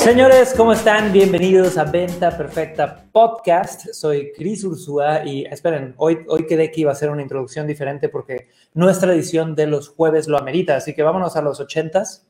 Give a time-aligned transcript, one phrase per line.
[0.00, 1.12] Señores, ¿cómo están?
[1.12, 3.92] Bienvenidos a Venta Perfecta Podcast.
[3.92, 8.08] Soy Chris Ursúa y esperen, hoy, hoy quedé que iba a hacer una introducción diferente
[8.08, 12.26] porque nuestra edición de los jueves lo amerita, así que vámonos a los ochentas.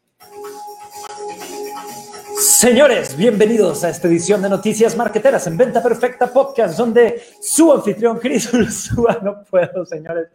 [2.40, 8.18] Señores, bienvenidos a esta edición de Noticias Marqueteras en Venta Perfecta Podcast, donde su anfitrión
[8.18, 10.26] Chris Ursúa, no puedo, señores,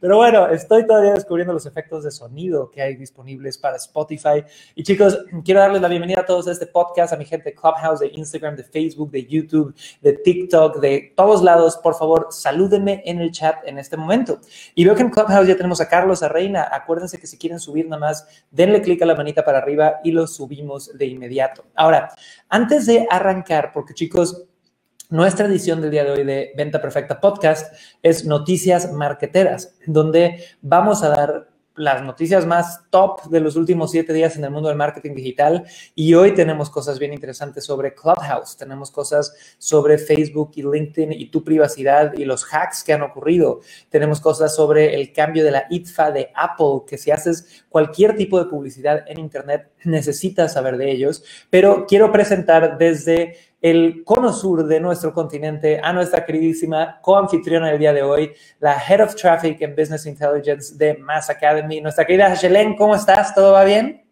[0.00, 4.44] pero bueno, estoy todavía descubriendo los efectos de sonido que hay disponibles para Spotify.
[4.74, 7.54] Y chicos, quiero darles la bienvenida a todos a este podcast, a mi gente de
[7.54, 11.76] Clubhouse, de Instagram, de Facebook, de YouTube, de TikTok, de todos lados.
[11.76, 14.40] Por favor, salúdenme en el chat en este momento.
[14.74, 16.68] Y veo que en Clubhouse ya tenemos a Carlos, a Reina.
[16.70, 20.12] Acuérdense que si quieren subir nada más, denle clic a la manita para arriba y
[20.12, 21.64] lo subimos de inmediato.
[21.74, 22.10] Ahora,
[22.48, 24.47] antes de arrancar, porque chicos,
[25.10, 31.02] nuestra edición del día de hoy de Venta Perfecta Podcast es Noticias Marqueteras, donde vamos
[31.02, 34.76] a dar las noticias más top de los últimos siete días en el mundo del
[34.76, 35.64] marketing digital.
[35.94, 41.30] Y hoy tenemos cosas bien interesantes sobre Clubhouse, tenemos cosas sobre Facebook y LinkedIn y
[41.30, 43.60] tu privacidad y los hacks que han ocurrido.
[43.88, 48.38] Tenemos cosas sobre el cambio de la ITFA de Apple, que si haces cualquier tipo
[48.38, 51.22] de publicidad en Internet, necesitas saber de ellos.
[51.48, 57.78] Pero quiero presentar desde el cono sur de nuestro continente a nuestra queridísima coanfitriona del
[57.78, 62.34] día de hoy, la Head of Traffic and Business Intelligence de Mass Academy, nuestra querida
[62.34, 62.76] Helen.
[62.76, 63.34] ¿Cómo estás?
[63.34, 64.04] ¿Todo va bien?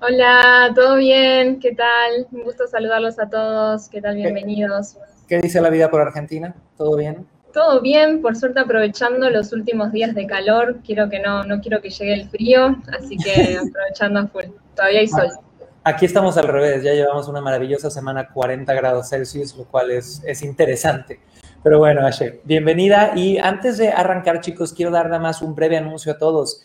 [0.00, 1.58] Hola, ¿todo bien?
[1.60, 2.26] ¿Qué tal?
[2.30, 3.88] Un gusto saludarlos a todos.
[3.88, 4.16] ¿Qué tal?
[4.16, 4.98] Bienvenidos.
[5.26, 6.54] ¿Qué, dice la vida por Argentina?
[6.76, 7.26] ¿Todo bien?
[7.54, 10.80] Todo bien, por suerte aprovechando los últimos días de calor.
[10.84, 14.44] Quiero que no, no quiero que llegue el frío, así que aprovechando a full.
[14.74, 15.28] Todavía hay sol.
[15.86, 20.22] Aquí estamos al revés, ya llevamos una maravillosa semana 40 grados Celsius, lo cual es,
[20.24, 21.20] es interesante.
[21.62, 23.12] Pero bueno, Ashe, bienvenida.
[23.14, 26.62] Y antes de arrancar, chicos, quiero dar nada más un breve anuncio a todos.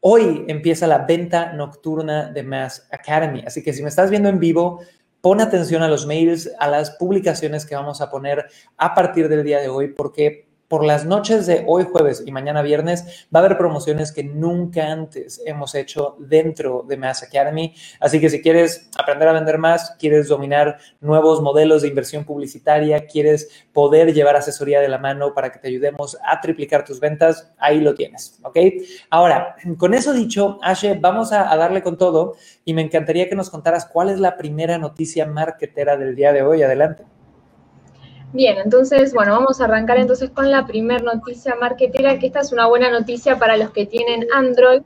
[0.00, 4.40] Hoy empieza la venta nocturna de Mass Academy, así que si me estás viendo en
[4.40, 4.80] vivo,
[5.20, 8.46] pon atención a los mails, a las publicaciones que vamos a poner
[8.78, 12.62] a partir del día de hoy, porque por las noches de hoy jueves y mañana
[12.62, 17.74] viernes va a haber promociones que nunca antes hemos hecho dentro de Mass Academy.
[17.98, 23.04] Así que si quieres aprender a vender más, quieres dominar nuevos modelos de inversión publicitaria,
[23.08, 27.50] quieres poder llevar asesoría de la mano para que te ayudemos a triplicar tus ventas,
[27.58, 28.56] ahí lo tienes, ¿ok?
[29.10, 33.50] Ahora, con eso dicho, Ashe, vamos a, darle con todo y me encantaría que nos
[33.50, 36.62] contaras cuál es la primera noticia marketera del día de hoy.
[36.62, 37.02] Adelante.
[38.32, 42.52] Bien, entonces, bueno, vamos a arrancar entonces con la primera noticia marketera, que esta es
[42.52, 44.82] una buena noticia para los que tienen Android,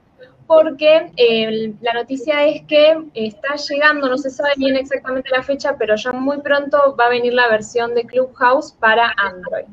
[0.47, 5.77] porque eh, la noticia es que está llegando, no se sabe bien exactamente la fecha,
[5.78, 9.66] pero ya muy pronto va a venir la versión de Clubhouse para Android.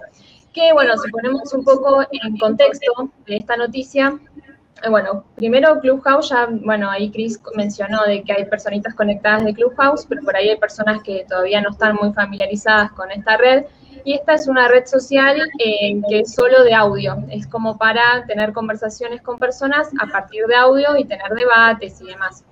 [0.54, 4.20] Que bueno, si ponemos un poco en contexto de esta noticia,
[4.90, 10.06] bueno, primero Clubhouse, ya, bueno, ahí Chris mencionó de que hay personitas conectadas de Clubhouse,
[10.08, 13.66] pero por ahí hay personas que todavía no están muy familiarizadas con esta red.
[14.04, 18.26] Y esta es una red social eh, que es solo de audio, es como para
[18.26, 22.44] tener conversaciones con personas a partir de audio y tener debates y demás.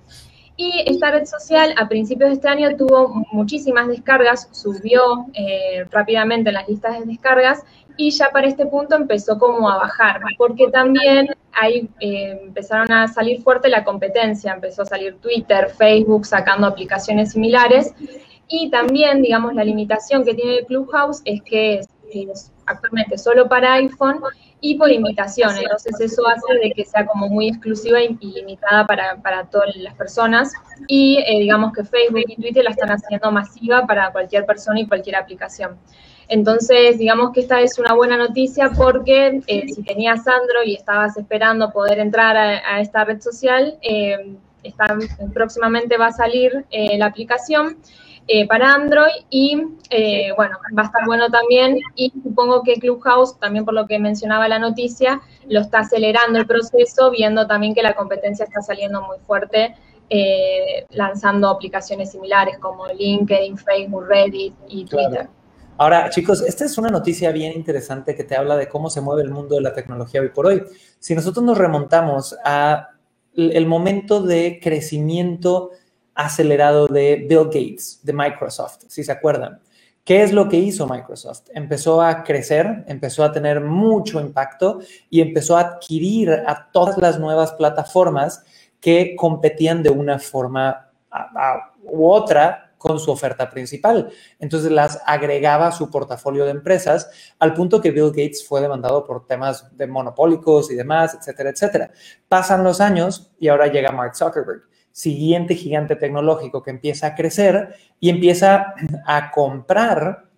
[0.62, 6.50] Y esta red social a principios de este año tuvo muchísimas descargas, subió eh, rápidamente
[6.50, 7.64] en las listas de descargas
[8.00, 13.06] y ya para este punto empezó como a bajar, porque también ahí eh, empezaron a
[13.06, 17.92] salir fuerte la competencia, empezó a salir Twitter, Facebook sacando aplicaciones similares
[18.48, 23.74] y también, digamos, la limitación que tiene el Clubhouse es que es, actualmente solo para
[23.74, 24.20] iPhone
[24.62, 29.16] y por invitación, entonces eso hace de que sea como muy exclusiva y, limitada para,
[29.16, 30.54] para, todas las personas
[30.88, 34.86] y eh, digamos que Facebook y Twitter la están haciendo masiva para cualquier persona y
[34.86, 35.78] cualquier aplicación.
[36.30, 41.16] Entonces, digamos que esta es una buena noticia porque eh, si tenías Android y estabas
[41.16, 44.36] esperando poder entrar a, esta red social, eh,
[45.34, 47.78] próximamente va a salir eh, la aplicación
[48.48, 49.56] para Android y,
[50.36, 54.46] bueno, va a estar bueno también y supongo que Clubhouse, también por lo que mencionaba
[54.46, 59.18] la noticia, lo está acelerando el proceso, viendo también que la competencia está saliendo muy
[59.26, 59.74] fuerte.
[60.90, 65.28] lanzando aplicaciones similares como LinkedIn, Facebook, Reddit y Twitter.
[65.80, 69.22] Ahora, chicos, esta es una noticia bien interesante que te habla de cómo se mueve
[69.22, 70.62] el mundo de la tecnología hoy por hoy.
[70.98, 72.90] Si nosotros nos remontamos a
[73.34, 75.70] el momento de crecimiento
[76.14, 79.58] acelerado de Bill Gates, de Microsoft, si se acuerdan,
[80.04, 81.48] ¿Qué es lo que hizo Microsoft?
[81.54, 87.20] Empezó a crecer, empezó a tener mucho impacto y empezó a adquirir a todas las
[87.20, 88.42] nuevas plataformas
[88.80, 90.90] que competían de una forma
[91.84, 94.10] u otra con su oferta principal.
[94.38, 99.04] Entonces las agregaba a su portafolio de empresas al punto que Bill Gates fue demandado
[99.04, 101.90] por temas de monopólicos y demás, etcétera, etcétera.
[102.26, 104.62] Pasan los años y ahora llega Mark Zuckerberg,
[104.92, 108.74] siguiente gigante tecnológico que empieza a crecer y empieza
[109.04, 110.30] a comprar,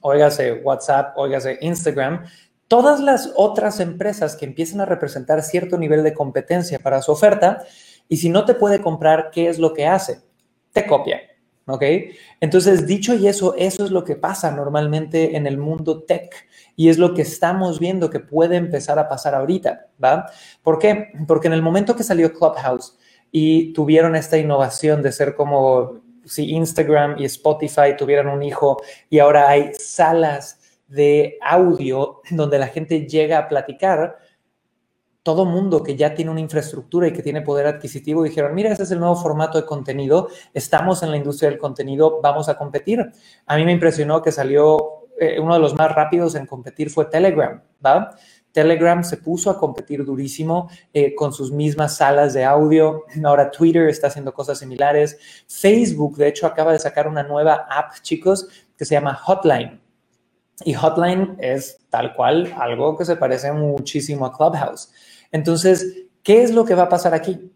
[0.00, 2.24] óigase WhatsApp, óigase Instagram,
[2.66, 7.62] todas las otras empresas que empiezan a representar cierto nivel de competencia para su oferta.
[8.08, 10.20] Y si no te puede comprar, ¿qué es lo que hace?
[10.72, 11.29] Te copia
[11.70, 11.82] ¿ok?
[12.40, 16.46] Entonces, dicho y eso, eso es lo que pasa normalmente en el mundo tech
[16.76, 20.26] y es lo que estamos viendo que puede empezar a pasar ahorita, ¿va?
[20.62, 21.08] ¿Por qué?
[21.26, 22.96] Porque en el momento que salió Clubhouse
[23.32, 29.18] y tuvieron esta innovación de ser como si Instagram y Spotify tuvieran un hijo y
[29.18, 30.58] ahora hay salas
[30.88, 34.18] de audio donde la gente llega a platicar,
[35.22, 38.84] todo mundo que ya tiene una infraestructura y que tiene poder adquisitivo dijeron, mira, ese
[38.84, 43.12] es el nuevo formato de contenido, estamos en la industria del contenido, vamos a competir.
[43.46, 47.04] A mí me impresionó que salió eh, uno de los más rápidos en competir fue
[47.04, 47.62] Telegram.
[48.52, 53.04] Telegram se puso a competir durísimo eh, con sus mismas salas de audio.
[53.24, 55.18] Ahora Twitter está haciendo cosas similares.
[55.46, 59.80] Facebook, de hecho, acaba de sacar una nueva app, chicos, que se llama Hotline.
[60.64, 64.90] Y Hotline es tal cual algo que se parece muchísimo a Clubhouse.
[65.32, 67.52] Entonces, ¿qué es lo que va a pasar aquí?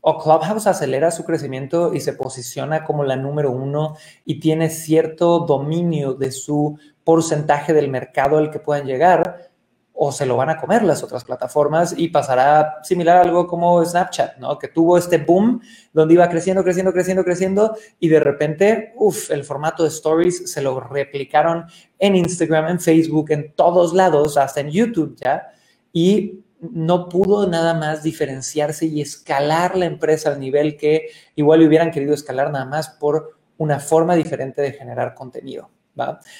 [0.00, 5.40] O Clubhouse acelera su crecimiento y se posiciona como la número uno y tiene cierto
[5.40, 9.50] dominio de su porcentaje del mercado al que puedan llegar,
[9.98, 13.82] o se lo van a comer las otras plataformas y pasará similar a algo como
[13.82, 14.58] Snapchat, ¿no?
[14.58, 15.60] Que tuvo este boom
[15.92, 20.60] donde iba creciendo, creciendo, creciendo, creciendo y de repente, uff, el formato de stories se
[20.60, 21.64] lo replicaron
[21.98, 25.48] en Instagram, en Facebook, en todos lados, hasta en YouTube ya,
[25.92, 31.90] y no pudo nada más diferenciarse y escalar la empresa al nivel que igual hubieran
[31.90, 35.70] querido escalar nada más por una forma diferente de generar contenido.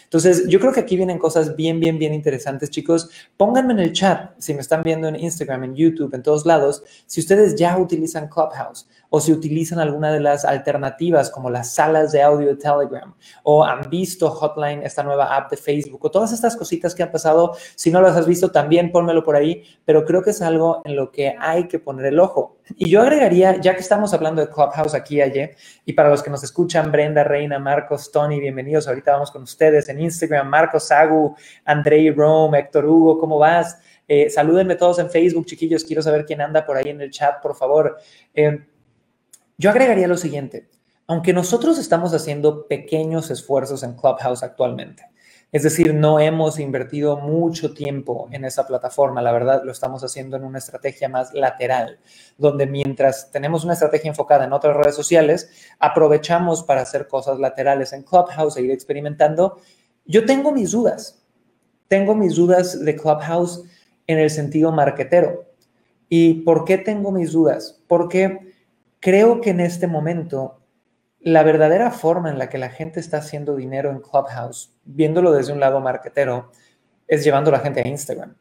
[0.04, 3.08] Entonces, yo creo que aquí vienen cosas bien, bien, bien interesantes, chicos.
[3.36, 6.82] Pónganme en el chat, si me están viendo en Instagram, en YouTube, en todos lados,
[7.06, 8.86] si ustedes ya utilizan Clubhouse
[9.16, 13.14] o si utilizan alguna de las alternativas como las salas de audio de Telegram
[13.44, 17.10] o han visto Hotline, esta nueva app de Facebook o todas estas cositas que han
[17.10, 17.56] pasado.
[17.76, 20.96] Si no las has visto, también pónmelo por ahí, pero creo que es algo en
[20.96, 22.58] lo que hay que poner el ojo.
[22.76, 26.28] Y yo agregaría, ya que estamos hablando de Clubhouse aquí ayer, y para los que
[26.28, 28.86] nos escuchan, Brenda, Reina, Marcos, Tony, bienvenidos.
[28.86, 31.34] Ahorita vamos con ustedes en Instagram, Marcos Sagu,
[31.64, 33.78] Andrei Rome, Héctor Hugo, ¿cómo vas?
[34.06, 35.84] Eh, salúdenme todos en Facebook, chiquillos.
[35.84, 37.96] Quiero saber quién anda por ahí en el chat, por favor.
[38.34, 38.60] Eh,
[39.58, 40.68] yo agregaría lo siguiente.
[41.06, 45.04] Aunque nosotros estamos haciendo pequeños esfuerzos en Clubhouse actualmente,
[45.52, 50.36] es decir, no hemos invertido mucho tiempo en esa plataforma, la verdad lo estamos haciendo
[50.36, 52.00] en una estrategia más lateral,
[52.36, 55.48] donde mientras tenemos una estrategia enfocada en otras redes sociales,
[55.78, 59.60] aprovechamos para hacer cosas laterales en Clubhouse e ir experimentando.
[60.04, 61.24] Yo tengo mis dudas,
[61.86, 63.62] tengo mis dudas de Clubhouse
[64.08, 65.44] en el sentido marketero.
[66.08, 67.80] ¿Y por qué tengo mis dudas?
[67.86, 68.45] Porque
[69.06, 70.58] creo que en este momento
[71.20, 75.52] la verdadera forma en la que la gente está haciendo dinero en Clubhouse, viéndolo desde
[75.52, 76.50] un lado marketero,
[77.06, 78.34] es llevando a la gente a Instagram.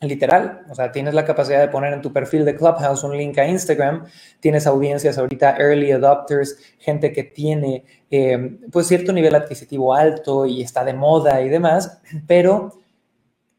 [0.00, 3.36] Literal, o sea, tienes la capacidad de poner en tu perfil de Clubhouse un link
[3.36, 4.06] a Instagram,
[4.40, 10.62] tienes audiencias ahorita, early adopters, gente que tiene eh, pues cierto nivel adquisitivo alto y
[10.62, 12.80] está de moda y demás, pero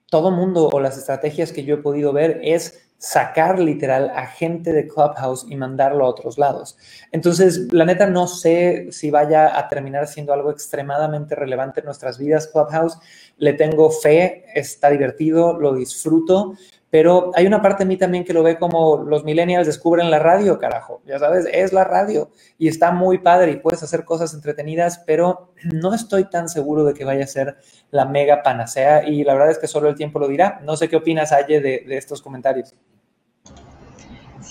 [0.09, 4.71] todo mundo o las estrategias que yo he podido ver es sacar literal a gente
[4.71, 6.77] de Clubhouse y mandarlo a otros lados.
[7.11, 12.17] Entonces, la neta no sé si vaya a terminar siendo algo extremadamente relevante en nuestras
[12.17, 12.97] vidas Clubhouse.
[13.35, 16.53] Le tengo fe, está divertido, lo disfruto,
[16.89, 20.19] pero hay una parte de mí también que lo ve como los millennials descubren la
[20.19, 24.33] radio, carajo, ya sabes, es la radio y está muy padre y puedes hacer cosas
[24.33, 27.57] entretenidas, pero no estoy tan seguro de que vaya a ser
[27.91, 30.61] la mega panacea y la verdad es que solo el tiempo lo dirá.
[30.63, 32.73] No sé qué opinas, Aye, de, de estos comentarios.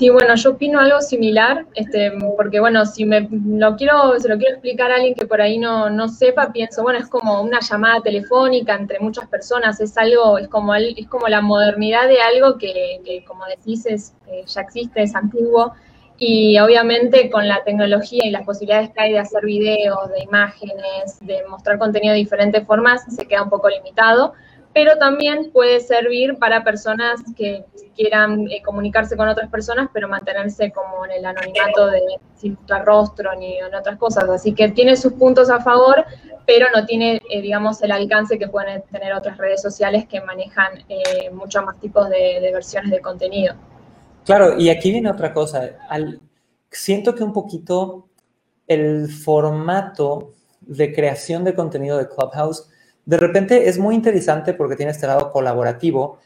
[0.02, 4.36] Sí, bueno, yo opino algo similar, este, porque bueno, si me lo quiero, se lo
[4.36, 7.60] quiero explicar a alguien que por ahí no, no sepa, pienso, bueno, es como una
[7.60, 12.58] llamada telefónica entre muchas personas, es algo, es como es como la modernidad de algo
[12.58, 15.72] que, que como decís, es, eh, ya existe, es antiguo,
[16.18, 21.20] y obviamente con la tecnología y las posibilidades que hay de hacer videos, de imágenes,
[21.20, 24.34] de mostrar contenido de diferentes formas, se queda un poco limitado
[24.74, 27.64] pero también puede servir para personas que
[27.94, 32.00] quieran eh, comunicarse con otras personas, pero mantenerse como en el anonimato de
[32.36, 34.28] sin rostro ni en otras cosas.
[34.28, 36.04] Así que tiene sus puntos a favor,
[36.46, 40.84] pero no tiene, eh, digamos, el alcance que pueden tener otras redes sociales que manejan
[40.88, 43.54] eh, muchos más tipos de, versiones de contenido.
[44.24, 45.70] Claro, y aquí viene otra cosa.
[46.70, 48.08] Siento que un poquito
[48.66, 52.71] el formato de creación de contenido de Clubhouse
[53.04, 56.18] de repente es muy interesante porque tiene este lado colaborativo,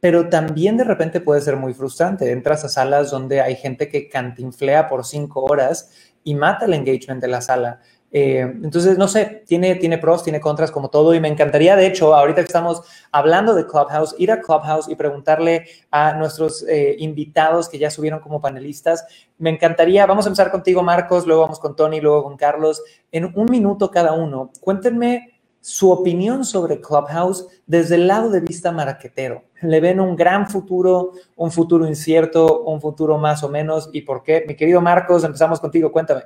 [0.00, 2.30] pero también de repente puede ser muy frustrante.
[2.30, 5.90] Entras a salas donde hay gente que cantinflea por cinco horas
[6.24, 7.80] y mata el engagement de la sala.
[8.12, 11.86] Eh, entonces, no sé, tiene, tiene pros, tiene contras como todo y me encantaría, de
[11.86, 12.82] hecho, ahorita que estamos
[13.12, 18.18] hablando de Clubhouse, ir a Clubhouse y preguntarle a nuestros eh, invitados que ya subieron
[18.18, 19.04] como panelistas.
[19.38, 22.82] Me encantaría, vamos a empezar contigo, Marcos, luego vamos con Tony, luego con Carlos.
[23.12, 28.72] En un minuto cada uno, cuéntenme su opinión sobre Clubhouse desde el lado de vista
[28.72, 29.44] marquetero.
[29.60, 33.90] ¿Le ven un gran futuro, un futuro incierto, un futuro más o menos?
[33.92, 34.44] ¿Y por qué?
[34.46, 36.22] Mi querido Marcos, empezamos contigo, cuéntame.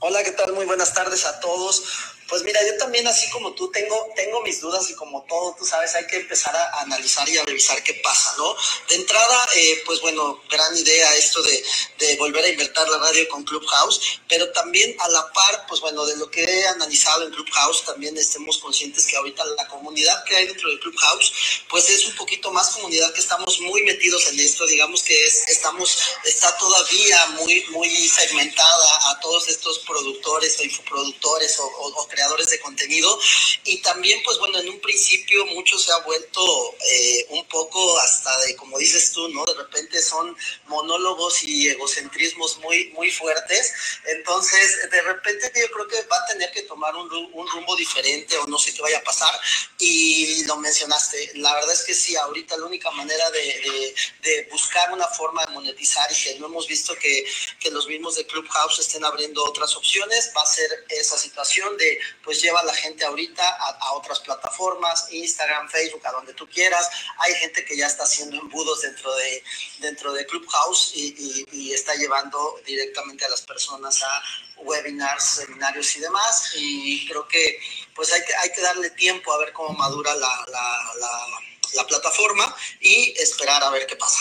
[0.00, 0.52] Hola, ¿qué tal?
[0.54, 2.17] Muy buenas tardes a todos.
[2.28, 5.64] Pues mira, yo también, así como tú, tengo, tengo mis dudas y como todo, tú
[5.64, 8.54] sabes, hay que empezar a analizar y a revisar qué pasa, ¿no?
[8.86, 11.64] De entrada, eh, pues bueno, gran idea esto de,
[11.98, 16.04] de, volver a invertir la radio con Clubhouse, pero también a la par, pues bueno,
[16.04, 20.36] de lo que he analizado en Clubhouse, también estemos conscientes que ahorita la comunidad que
[20.36, 21.32] hay dentro de Clubhouse,
[21.70, 25.48] pues es un poquito más comunidad que estamos muy metidos en esto, digamos que es,
[25.48, 32.50] estamos, está todavía muy, muy segmentada a todos estos productores o infoproductores o, o, creadores
[32.50, 33.16] de contenido.
[33.64, 38.36] Y también, pues bueno, en un principio mucho se ha vuelto eh, un poco hasta
[38.40, 39.44] de, como dices tú, ¿no?
[39.44, 43.72] De repente son monólogos y egocentrismos muy, muy fuertes.
[44.06, 48.36] Entonces, de repente yo creo que va a tener que tomar un, un rumbo diferente
[48.38, 49.32] o no sé qué vaya a pasar.
[49.78, 54.48] Y lo mencionaste, la verdad es que sí, ahorita la única manera de, de, de
[54.50, 57.24] buscar una forma de monetizar y que no hemos visto que,
[57.60, 61.98] que los mismos de Clubhouse estén abriendo otras opciones, va a ser esa situación de
[62.22, 66.88] pues lleva a la gente ahorita a, otras plataformas, Instagram, Facebook, a donde tú quieras.
[67.18, 69.42] Hay gente que ya está haciendo embudos dentro de,
[69.80, 74.22] dentro de Clubhouse y, y, está llevando directamente a las personas a
[74.58, 76.52] webinars, seminarios y demás.
[76.56, 77.58] Y creo que
[77.94, 81.26] pues hay que, hay que darle tiempo a ver cómo madura la, la, la,
[81.74, 84.20] la plataforma y esperar a ver qué pasa.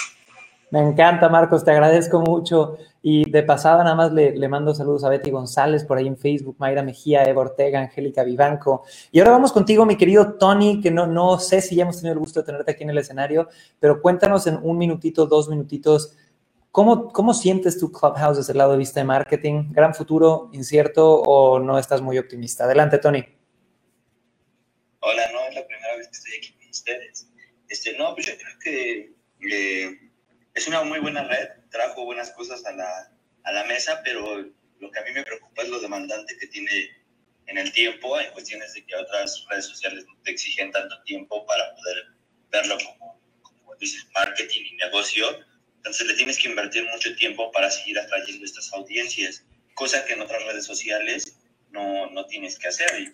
[0.69, 2.77] Me encanta, Marcos, te agradezco mucho.
[3.01, 6.55] Y de pasada nada más le, mando saludos a Betty González por ahí en Facebook,
[6.59, 8.83] Mayra Mejía, Eva Ortega, Angélica Vivanco.
[9.11, 12.13] Y ahora vamos contigo, mi querido Tony, que no, no sé si ya hemos tenido
[12.13, 13.49] el gusto de tenerte aquí en el escenario,
[13.79, 16.17] pero cuéntanos en un minutito, dos minutitos,
[16.71, 19.71] ¿cómo, cómo sientes tu Clubhouse desde el lado de vista de marketing?
[19.71, 22.63] ¿Gran futuro, incierto o no estás muy optimista?
[22.63, 23.23] Adelante, Tony.
[24.99, 27.29] Hola, no es la primera vez que estoy aquí con ustedes.
[27.69, 29.17] Este, no, pues yo creo que...
[29.49, 30.07] Eh,
[30.57, 33.11] es una muy buena red, trajo buenas cosas a la,
[33.43, 34.43] a la mesa, pero
[34.79, 36.71] lo que a mí me preocupa es lo demandante que tiene
[37.45, 41.45] en el tiempo, en cuestiones de que otras redes sociales no te exigen tanto tiempo
[41.45, 41.97] para poder
[42.49, 45.25] verlo como, como dices, marketing y negocio.
[45.77, 50.21] Entonces le tienes que invertir mucho tiempo para seguir atrayendo estas audiencias, cosa que en
[50.21, 51.37] otras redes sociales
[51.69, 52.89] no, no tienes que hacer.
[52.99, 53.11] Y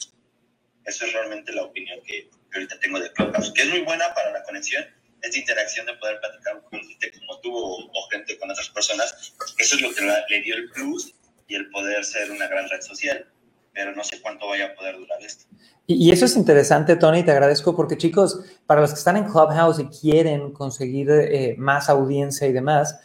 [0.85, 4.13] eso es realmente la opinión que, que ahorita tengo de Clubhouse, que es muy buena
[4.13, 4.85] para la conexión,
[5.23, 9.75] esta interacción de poder platicar con gente como tú o, gente con otras personas, eso
[9.75, 11.13] es lo que le dio el plus
[11.47, 13.25] y el poder ser una gran red social.
[13.73, 15.45] Pero no sé cuánto vaya a poder durar esto.
[15.87, 19.79] Y, eso es interesante, Tony, te agradezco porque chicos, para los que están en Clubhouse
[19.79, 22.99] y quieren conseguir eh, más audiencia y demás,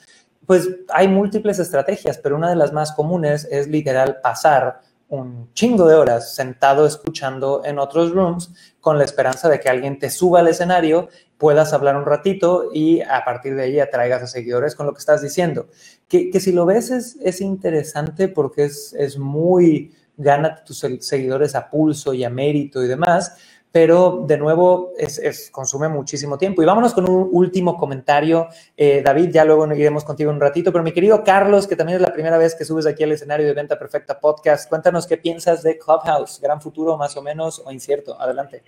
[0.47, 5.89] pues hay múltiples estrategias, pero una de las más comunes es literal pasar un chingo
[5.89, 10.41] de horas sentado escuchando en otros rooms con la esperanza de que alguien te suba
[10.41, 14.87] al escenario, puedas hablar un ratito y a partir de ahí atraigas a seguidores con
[14.87, 15.69] lo que estás diciendo.
[16.09, 21.55] Que, que si lo ves es, es interesante porque es, es muy, gana tus seguidores
[21.55, 23.37] a pulso y a mérito y demás,
[23.71, 26.63] pero de nuevo es, consume muchísimo tiempo.
[26.63, 28.49] Y vámonos con un último comentario.
[28.77, 32.03] Eh, David, ya luego iremos contigo un ratito, pero mi querido Carlos, que también es
[32.03, 35.63] la primera vez que subes aquí al escenario de Venta Perfecta Podcast, cuéntanos qué piensas
[35.63, 38.21] de Clubhouse, gran futuro más o menos o incierto.
[38.21, 38.63] Adelante.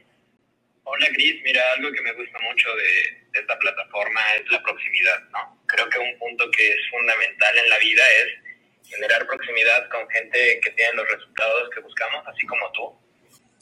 [0.84, 1.40] Hola, Gris.
[1.44, 5.58] Mira, algo que me gusta mucho de, de esta plataforma es la proximidad, ¿no?
[5.66, 10.60] Creo que un punto que es fundamental en la vida es generar proximidad con gente
[10.62, 12.98] que tiene los resultados que buscamos, así como tú.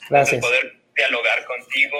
[0.08, 0.40] Gracias.
[0.40, 1.98] Poder dialogar contigo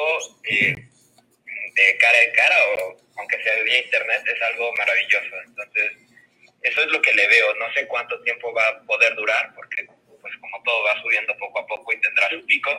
[0.50, 5.34] eh, de cara a cara o aunque sea vía internet es algo maravilloso.
[5.46, 5.92] Entonces,
[6.62, 7.54] eso es lo que le veo.
[7.56, 9.86] No sé cuánto tiempo va a poder durar porque
[10.20, 12.70] pues como todo va subiendo poco a poco y tendrá su pico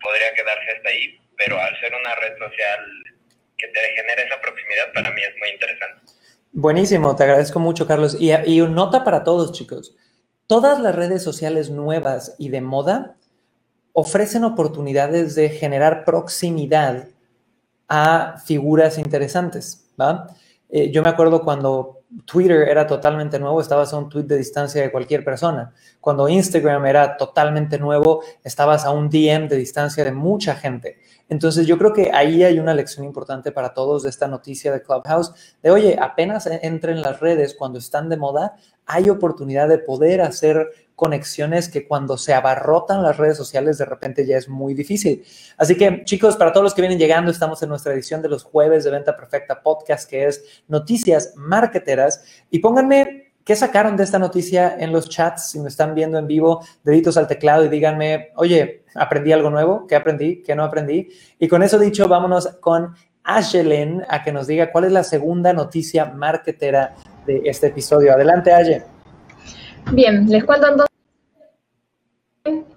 [0.00, 1.18] podría quedarse hasta ahí.
[1.36, 2.80] pero al ser una red social
[3.58, 6.12] que te genera esa proximidad, para mí es muy interesante.
[6.52, 8.16] Buenísimo, te agradezco mucho, Carlos.
[8.18, 9.96] Y, y nota para todos, chicos.
[10.46, 13.16] Todas las redes sociales nuevas y de moda
[13.98, 17.08] ofrecen oportunidades de generar proximidad
[17.88, 20.26] a figuras interesantes, ¿va?
[20.68, 24.82] Eh, yo me acuerdo cuando Twitter era totalmente nuevo, estabas a un tweet de distancia
[24.82, 25.72] de cualquier persona.
[25.98, 30.98] Cuando Instagram era totalmente nuevo, estabas a un DM de distancia de mucha gente.
[31.30, 34.82] Entonces yo creo que ahí hay una lección importante para todos de esta noticia de
[34.82, 40.20] Clubhouse, de oye, apenas entren las redes cuando están de moda, hay oportunidad de poder
[40.20, 45.24] hacer conexiones que cuando se abarrotan las redes sociales de repente ya es muy difícil.
[45.58, 48.44] Así que chicos, para todos los que vienen llegando, estamos en nuestra edición de los
[48.44, 52.24] jueves de Venta Perfecta Podcast, que es Noticias Marketeras.
[52.50, 56.26] Y pónganme qué sacaron de esta noticia en los chats, si me están viendo en
[56.26, 61.08] vivo, deditos al teclado y díganme, oye, aprendí algo nuevo, qué aprendí, qué no aprendí.
[61.38, 65.52] Y con eso dicho, vámonos con Ashlyn a que nos diga cuál es la segunda
[65.52, 66.96] noticia marketera
[67.26, 68.12] de este episodio.
[68.12, 68.82] Adelante, Ashlyn.
[69.92, 70.96] Bien, les cuento entonces.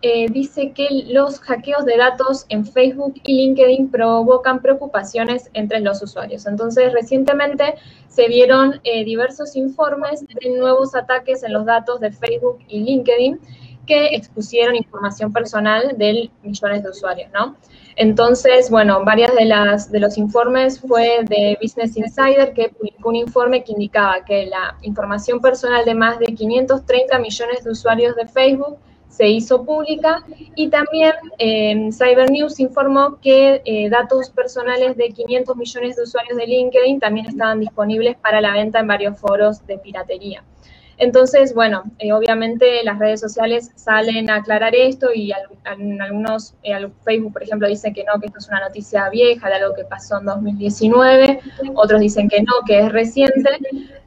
[0.02, 6.02] Eh, dice que los hackeos de datos en Facebook y LinkedIn provocan preocupaciones entre los
[6.02, 6.48] usuarios.
[6.48, 7.76] Entonces, recientemente
[8.08, 13.40] se vieron eh, diversos informes de nuevos ataques en los datos de Facebook y LinkedIn
[13.86, 17.56] que expusieron información personal de millones de usuarios, ¿no?
[17.96, 23.16] Entonces, bueno, varias de las de los informes fue de Business Insider que publicó un
[23.16, 28.28] informe que indicaba que la información personal de más de 530 millones de usuarios de
[28.28, 28.78] Facebook
[29.10, 30.24] se hizo pública
[30.56, 36.38] y también eh, Cyber News informó que eh, datos personales de 500 millones de usuarios
[36.38, 40.44] de LinkedIn también estaban disponibles para la venta en varios foros de piratería.
[41.00, 45.32] Entonces, bueno, eh, obviamente las redes sociales salen a aclarar esto y
[45.64, 49.56] algunos, eh, Facebook, por ejemplo, dicen que no, que esto es una noticia vieja de
[49.56, 51.40] algo que pasó en 2019,
[51.76, 53.50] otros dicen que no, que es reciente,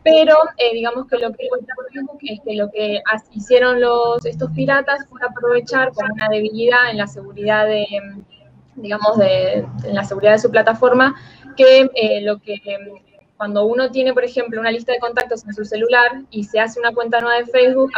[0.05, 3.01] pero eh, digamos que lo que cuenta Facebook es que lo que
[3.33, 7.87] hicieron los, estos piratas fue aprovechar con una debilidad en la seguridad de,
[8.77, 11.15] digamos, de, en la seguridad de su plataforma,
[11.57, 11.89] que
[12.23, 12.61] lo que
[13.43, 16.79] cuando uno tiene, por ejemplo, una lista de contactos en su celular y se hace
[16.79, 17.91] una cuenta nueva de Facebook,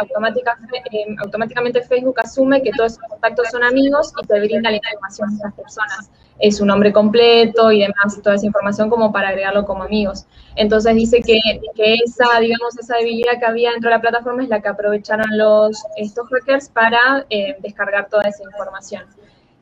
[0.91, 5.29] eh, automáticamente Facebook asume que todos esos contactos son amigos y te brinda la información
[5.29, 6.09] de esas personas.
[6.39, 10.25] Es su nombre completo y demás, toda esa información como para agregarlo como amigos.
[10.55, 11.39] Entonces dice que,
[11.75, 15.27] que esa, digamos, esa debilidad que había dentro de la plataforma es la que aprovecharon
[15.37, 19.03] los, estos hackers para eh, descargar toda esa información.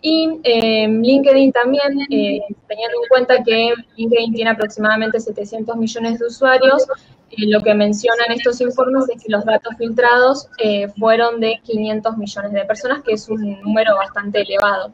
[0.05, 6.25] Y eh, LinkedIn también, eh, teniendo en cuenta que LinkedIn tiene aproximadamente 700 millones de
[6.25, 6.85] usuarios,
[7.31, 10.49] eh, lo que mencionan estos informes es que los datos filtrados
[10.99, 14.91] fueron de 500 millones de personas, que es un número bastante elevado.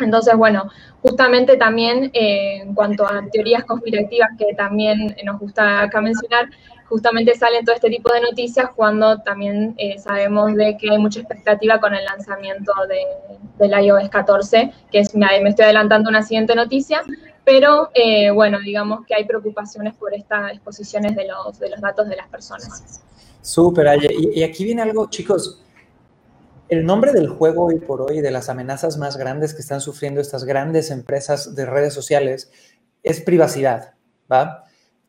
[0.00, 0.68] Entonces, bueno,
[1.00, 6.48] justamente también en cuanto a teorías conspirativas que también nos gusta acá mencionar,
[6.90, 11.20] justamente salen todo este tipo de noticias cuando también eh, sabemos de que hay mucha
[11.20, 13.00] expectativa con el lanzamiento de,
[13.64, 17.02] del iOS 14, que es, me, estoy adelantando una siguiente noticia,
[17.44, 22.08] pero eh, bueno, digamos que hay preocupaciones por estas exposiciones de los, de los datos
[22.08, 23.00] de las personas.
[23.40, 25.62] Súper, y, y aquí viene algo, chicos,
[26.68, 30.20] el nombre del juego hoy por hoy, de las amenazas más grandes que están sufriendo
[30.20, 32.50] estas grandes empresas de redes sociales,
[33.04, 33.94] es privacidad,
[34.30, 34.64] ¿va?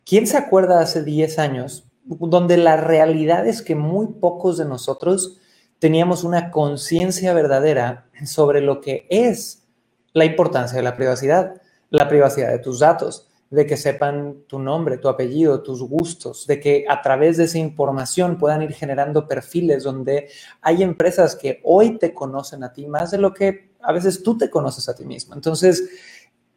[0.05, 5.39] ¿Quién se acuerda hace 10 años donde la realidad es que muy pocos de nosotros
[5.79, 9.67] teníamos una conciencia verdadera sobre lo que es
[10.13, 14.97] la importancia de la privacidad, la privacidad de tus datos, de que sepan tu nombre,
[14.97, 19.83] tu apellido, tus gustos, de que a través de esa información puedan ir generando perfiles
[19.83, 20.29] donde
[20.61, 24.37] hay empresas que hoy te conocen a ti más de lo que a veces tú
[24.37, 25.35] te conoces a ti mismo.
[25.35, 25.83] Entonces,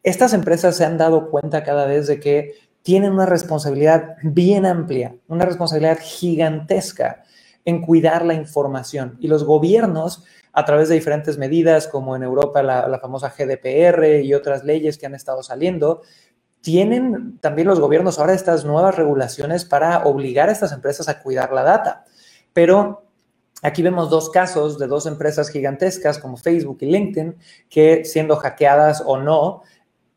[0.05, 2.53] estas empresas se han dado cuenta cada vez de que
[2.85, 7.25] tienen una responsabilidad bien amplia, una responsabilidad gigantesca
[7.65, 9.17] en cuidar la información.
[9.21, 14.35] Y los gobiernos, a través de diferentes medidas, como en Europa la, famosa GDPR y
[14.35, 16.03] otras leyes que han estado saliendo,
[16.61, 21.55] tienen también los gobiernos ahora estas nuevas regulaciones para obligar a estas empresas a cuidar
[21.55, 22.05] la data.
[22.53, 23.07] Pero
[23.63, 27.37] aquí vemos dos casos de dos empresas gigantescas como Facebook y LinkedIn
[27.71, 29.63] que siendo hackeadas o no,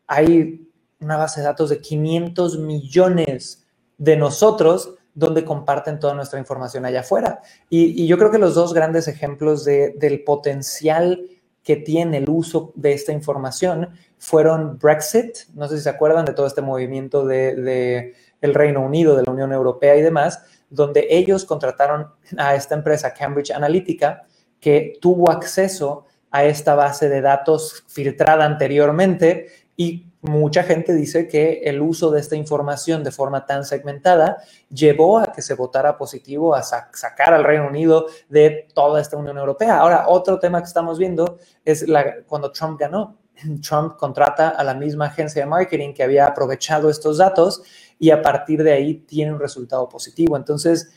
[0.06, 0.67] hay
[1.00, 3.66] una base de datos de 500 millones
[3.98, 7.40] de nosotros donde comparten toda nuestra información allá afuera.
[7.68, 11.26] Y, yo creo que los dos grandes ejemplos del potencial
[11.62, 16.32] que tiene el uso de esta información fueron Brexit, no sé si se acuerdan de
[16.32, 21.44] todo este movimiento de, el Reino Unido, de la Unión Europea y demás, donde ellos
[21.44, 24.22] contrataron a esta empresa Cambridge Analytica
[24.60, 31.60] que tuvo acceso a esta base de datos filtrada anteriormente y mucha gente dice que
[31.64, 34.38] el uso de esta información de forma tan segmentada
[34.70, 39.38] llevó a que se votara positivo a sacar al Reino Unido de toda esta Unión
[39.38, 39.78] Europea.
[39.78, 43.16] Ahora, otro tema que estamos viendo es la, cuando Trump ganó.
[43.62, 47.62] Trump contrata a la misma agencia de marketing que había aprovechado estos datos
[47.98, 50.36] y a partir de ahí tiene un resultado positivo.
[50.36, 50.90] Entonces,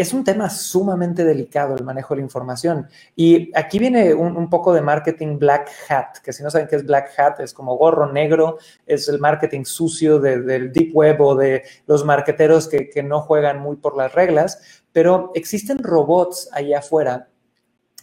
[0.00, 2.88] es un tema sumamente delicado el manejo de la información.
[3.14, 6.86] Y aquí viene un, poco de marketing black hat, que si no saben qué es
[6.86, 11.64] black hat, es como gorro negro, es el marketing sucio del deep web o de
[11.86, 17.28] los marketeros que, que no juegan muy por las reglas, pero existen robots allá afuera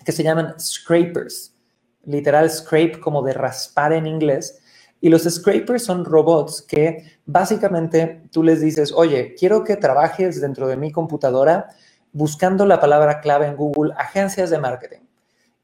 [0.05, 1.55] que se llaman scrapers,
[2.05, 4.61] literal scrape como de raspar en inglés,
[5.01, 10.67] y los scrapers son robots que básicamente tú les dices, oye, quiero que trabajes dentro
[10.67, 11.69] de mi computadora
[12.11, 15.01] buscando la palabra clave en Google agencias de marketing.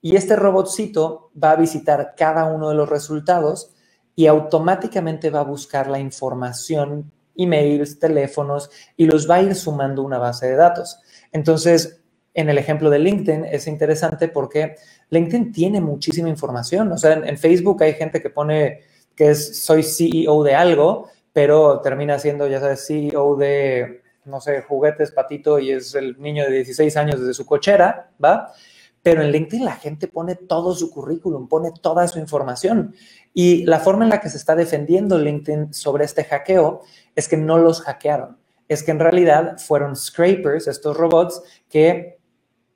[0.02, 3.74] Y este robotcito va a visitar cada uno de los resultados
[4.16, 10.04] y automáticamente va a buscar la información, emails, teléfonos y los va a ir sumando
[10.04, 11.00] una base de datos.
[11.32, 12.02] Entonces,
[12.34, 14.76] en el ejemplo de LinkedIn es interesante porque
[15.10, 16.92] LinkedIn tiene muchísima información.
[16.92, 18.82] O sea, en, Facebook hay gente que pone
[19.16, 24.62] que es soy CEO de algo, pero termina siendo, ya sabes, CEO de no sé,
[24.62, 28.54] juguetes, patito, y es el niño de 16 años desde su cochera, ¿va?
[29.02, 32.96] Pero en LinkedIn la gente pone todo su currículum, pone toda su información.
[33.34, 36.82] Y la forma en la que se está defendiendo LinkedIn sobre este hackeo
[37.16, 38.38] es que no los hackearon.
[38.70, 42.18] Es que en realidad fueron scrapers, estos robots, que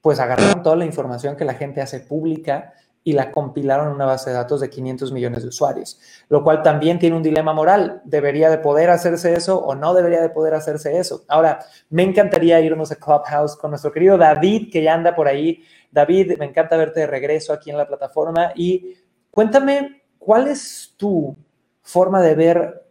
[0.02, 2.74] pues agarraron toda la información que la gente hace pública
[3.08, 6.62] y la compilaron en una base de datos de 500 millones de usuarios, lo cual
[6.62, 8.02] también tiene un dilema moral.
[8.04, 11.24] ¿Debería de poder hacerse eso o no debería de poder hacerse eso?
[11.30, 15.64] Ahora, me encantaría irnos a Clubhouse con nuestro querido David, que ya anda por ahí.
[15.90, 18.96] David, me encanta verte de regreso aquí en la plataforma y
[19.32, 21.38] cuéntame, ¿cuál es tu
[21.84, 22.88] forma de ver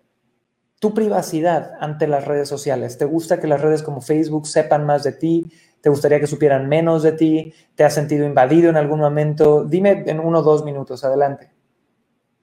[0.79, 2.96] tu privacidad ante las redes sociales?
[2.96, 5.52] ¿Te gusta que las redes como Facebook sepan más de ti?
[5.82, 7.54] ¿Te gustaría que supieran menos de ti?
[7.74, 9.64] ¿Te has sentido invadido en algún momento?
[9.64, 11.50] Dime en uno o dos minutos, adelante.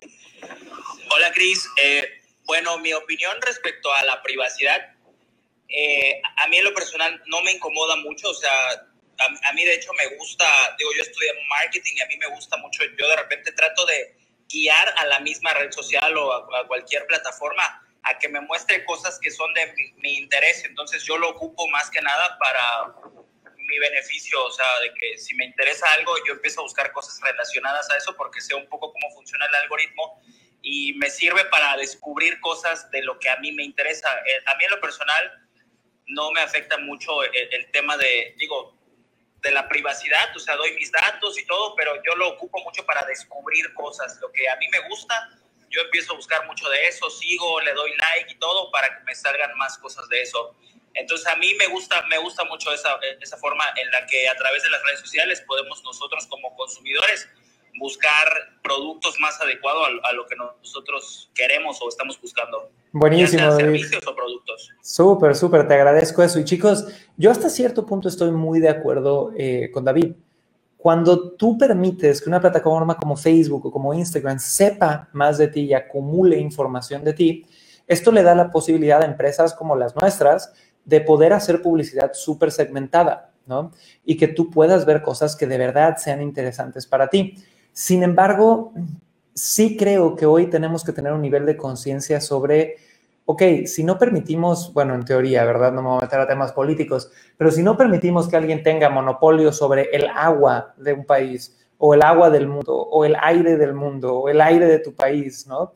[0.01, 1.67] Hola, Cris.
[1.81, 2.05] Eh,
[2.45, 4.79] bueno, mi opinión respecto a la privacidad,
[5.67, 8.51] eh, a mí en lo personal no me incomoda mucho, o sea,
[9.19, 10.45] a, mí de hecho me gusta,
[10.77, 14.15] digo, yo estudié marketing y a mí me gusta mucho, yo de repente trato de
[14.49, 19.19] guiar a la misma red social o a, cualquier plataforma a que me muestre cosas
[19.19, 22.93] que son de mi, interés, entonces yo lo ocupo más que nada para
[23.57, 27.19] mi beneficio, o sea, de que si me interesa algo, yo empiezo a buscar cosas
[27.21, 30.21] relacionadas a eso porque sé un poco cómo funciona el algoritmo
[30.61, 34.09] y me sirve para descubrir cosas de lo que a mí me interesa.
[34.25, 35.43] Eh, a mí en lo personal
[36.07, 38.77] no me afecta mucho el, tema de, digo,
[39.41, 42.85] de la privacidad, o sea, doy mis datos y todo, pero yo lo ocupo mucho
[42.85, 44.17] para descubrir cosas.
[44.21, 45.29] Lo que a mí me gusta,
[45.73, 49.03] yo empiezo a buscar mucho de eso, sigo, le doy like y todo para que
[49.03, 50.55] me salgan más cosas de eso.
[50.93, 54.35] Entonces a mí me gusta, me gusta mucho esa, esa forma en la que a
[54.35, 57.27] través de las redes sociales podemos nosotros como consumidores
[57.79, 58.27] buscar
[58.61, 62.69] productos más adecuados a, lo que nosotros queremos o estamos buscando.
[62.91, 63.51] Buenísimo.
[63.55, 64.69] servicios o productos.
[64.81, 66.39] Súper, súper, te agradezco eso.
[66.39, 66.85] Y chicos,
[67.17, 70.13] yo hasta cierto punto estoy muy de acuerdo eh, con David.
[70.83, 75.61] Cuando tú permites que una plataforma como Facebook o como Instagram sepa más de ti
[75.61, 77.45] y acumule información de ti,
[77.87, 80.51] esto le da la posibilidad a empresas como las nuestras
[80.83, 83.71] de poder hacer publicidad súper segmentada, ¿no?
[84.03, 87.35] Y que tú puedas ver cosas que de verdad sean interesantes para ti.
[87.71, 88.73] Sin embargo,
[89.33, 92.75] sí creo que hoy tenemos que tener un nivel de conciencia sobre,
[93.25, 95.71] ok, si no permitimos, bueno, en teoría, ¿verdad?
[95.71, 98.89] No me voy a meter a temas políticos, pero si no permitimos que alguien tenga
[98.89, 103.57] monopolio sobre el agua de un país, o el agua del mundo, o el aire
[103.57, 105.73] del mundo, o el aire de tu país, ¿no?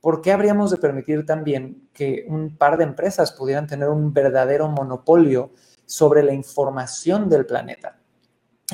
[0.00, 4.68] ¿por qué habríamos de permitir también que un par de empresas pudieran tener un verdadero
[4.68, 5.52] monopolio
[5.84, 7.97] sobre la información del planeta?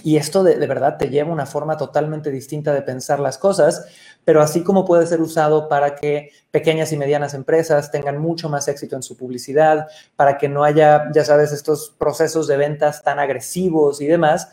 [0.02, 3.86] Y esto de, verdad te lleva a una forma totalmente distinta de pensar las cosas,
[4.24, 8.66] pero así como puede ser usado para que pequeñas y medianas empresas tengan mucho más
[8.66, 13.20] éxito en su publicidad, para que no haya, ya sabes, estos procesos de ventas tan
[13.20, 14.48] agresivos y demás,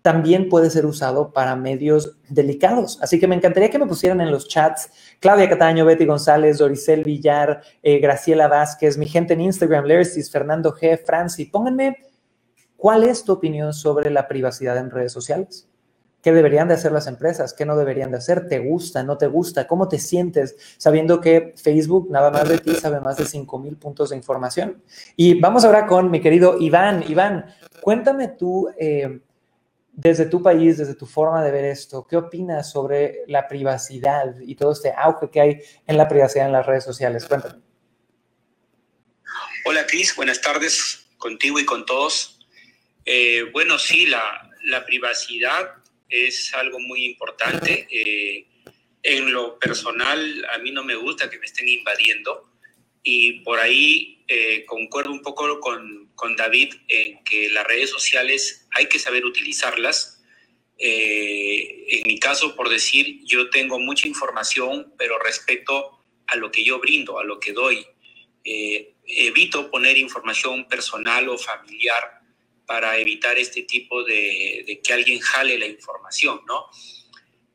[0.00, 2.98] también puede ser usado para medios delicados.
[3.02, 7.02] Así que me encantaría que me pusieran en los chats Claudia Cataño, Betty González, Doricel
[7.02, 11.46] Villar, eh, Graciela Vázquez, mi gente en Instagram, Lersis, Fernando G, Franci.
[11.46, 12.05] Pónganme
[12.86, 15.66] cuál es tu opinión sobre la privacidad en redes sociales.
[16.22, 17.52] ¿Qué deberían de hacer las empresas?
[17.52, 18.46] ¿Qué no deberían de hacer?
[18.46, 19.02] ¿Te gusta?
[19.02, 19.66] ¿No te gusta?
[19.66, 23.76] ¿Cómo te sientes sabiendo que Facebook nada más de ti sabe más de 5 mil
[23.76, 24.84] puntos de información?
[25.16, 27.02] Y vamos ahora con mi querido Iván.
[27.08, 27.46] Iván,
[27.80, 29.18] cuéntame tú, eh,
[29.92, 34.54] desde tu país, desde tu forma de ver esto, ¿qué opinas sobre la privacidad y
[34.54, 37.24] todo este auge que hay en la privacidad en las redes sociales?
[37.26, 37.60] Cuéntame.
[39.64, 42.35] Hola Cris, buenas tardes contigo y con todos.
[43.08, 44.42] Eh, bueno, sí, la,
[44.84, 45.74] privacidad
[46.08, 47.86] es algo muy importante.
[47.88, 48.48] Eh,
[49.04, 52.50] en lo personal, a mí no me gusta que me estén invadiendo
[53.04, 56.04] y por ahí eh, concuerdo un poco con,
[56.36, 60.24] David en que las redes sociales hay que saber utilizarlas.
[60.76, 66.80] En mi caso, por decir, yo tengo mucha información, pero respeto a lo que yo
[66.80, 67.86] brindo, a lo que doy.
[68.42, 72.25] Evito poner información personal o familiar
[72.66, 76.66] para evitar este tipo de, de que alguien jale la información, ¿no?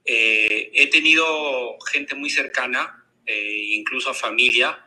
[0.03, 4.83] he tenido gente muy cercana, incluso familia,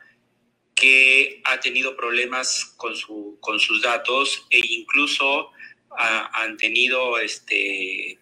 [0.74, 5.50] que ha tenido problemas con, su, con sus datos e incluso
[5.96, 8.18] han tenido, este,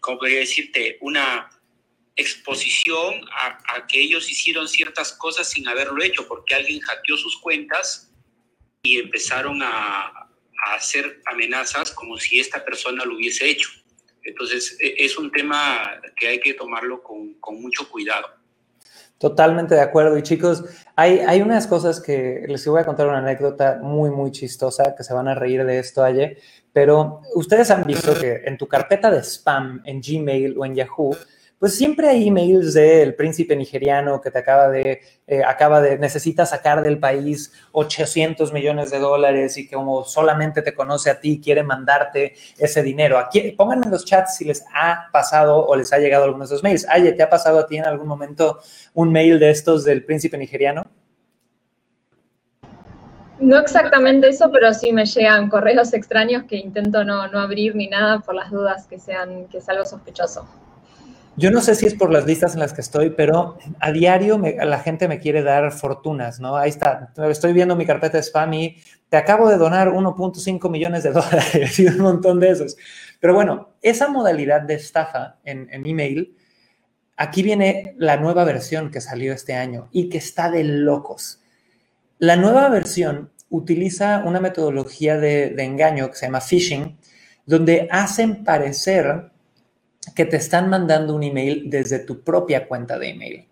[0.00, 0.98] ¿cómo podría decirte?
[1.00, 1.50] Una
[2.14, 8.12] exposición a, que ellos hicieron ciertas cosas sin haberlo hecho, porque alguien hackeó sus cuentas
[8.82, 10.25] y empezaron a,
[10.64, 13.70] a hacer amenazas como si esta persona lo hubiese hecho.
[14.22, 18.28] Entonces, e, es un tema que hay que tomarlo con, con mucho cuidado.
[19.18, 20.18] Totalmente de acuerdo.
[20.18, 20.64] Y chicos,
[20.94, 25.04] hay, hay unas cosas que les voy a contar una anécdota muy, muy chistosa, que
[25.04, 26.36] se van a reír de esto, Aye,
[26.72, 31.16] pero ustedes han visto que en tu carpeta de spam, en Gmail o en Yahoo,
[31.58, 36.44] pues siempre hay emails del príncipe nigeriano que te acaba de, eh, acaba de, necesita
[36.44, 41.40] sacar del país 800 millones de dólares y que como solamente te conoce a ti,
[41.42, 43.18] quiere mandarte ese dinero.
[43.18, 46.46] Aquí, pónganme en los chats si les ha pasado o les ha llegado alguno de
[46.46, 46.86] esos mails.
[46.90, 48.58] Aye, ¿te ha pasado a ti en algún momento
[48.92, 50.84] un mail de estos del príncipe nigeriano?
[53.38, 57.86] No exactamente eso, pero sí me llegan correos extraños que intento no, no abrir ni
[57.86, 60.46] nada por las dudas que sean que es algo sospechoso.
[61.38, 64.38] Yo no sé si es por las listas en las que estoy, pero a diario
[64.38, 66.56] la gente me quiere dar fortunas, ¿no?
[66.56, 68.76] Ahí está, estoy viendo mi carpeta de spam y
[69.10, 72.78] te acabo de donar 1.5 millones de dólares y un montón de esos.
[73.20, 76.34] Pero bueno, esa modalidad de estafa en, email,
[77.18, 81.42] aquí viene la nueva versión que salió este año y que está de locos.
[82.18, 86.96] La nueva versión utiliza una metodología de, de engaño que se llama phishing,
[87.44, 89.35] donde hacen parecer
[90.14, 93.46] que te están mandando un email desde tu propia cuenta de email.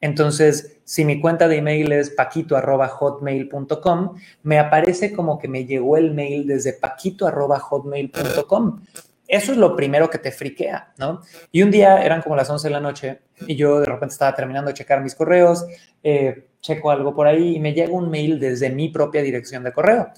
[0.00, 6.14] Entonces, si mi cuenta de email es paquito.hotmail.com, me aparece como que me llegó el
[6.14, 8.80] mail desde paquito.hotmail.com.
[9.26, 11.20] Eso es lo primero que te friquea, ¿no?
[11.52, 14.34] Y un día eran como las 11 de la noche y yo de repente estaba
[14.34, 15.66] terminando de checar mis correos,
[16.02, 19.72] eh, checo algo por ahí y me llega un mail desde mi propia dirección de
[19.72, 20.08] correo.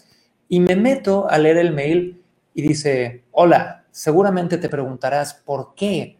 [0.48, 2.22] Y me meto a leer el mail
[2.54, 6.18] y dice, hola, seguramente te preguntarás por qué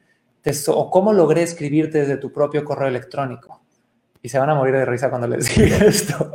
[0.68, 3.60] o cómo logré escribirte desde tu propio correo electrónico.
[4.22, 6.32] Y se van a morir de risa cuando les diga esto.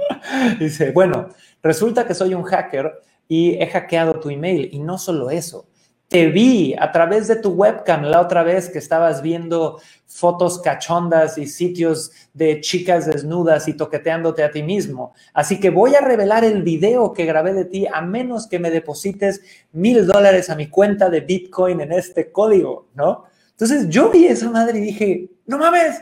[0.59, 1.29] Dice, bueno,
[1.61, 4.69] resulta que soy un hacker y he hackeado tu email.
[4.71, 5.67] Y no solo eso,
[6.15, 11.37] te vi a través de tu webcam la otra vez que estabas viendo fotos cachondas
[11.37, 15.13] y sitios de chicas desnudas y toqueteándote a ti mismo.
[15.33, 18.71] Así que voy a revelar el video que grabé de ti a menos que me
[18.71, 19.41] deposites
[19.73, 23.25] mil dólares a mi cuenta de Bitcoin en este código, ¿no?
[23.51, 25.99] Entonces yo vi esa madre y dije, no mames,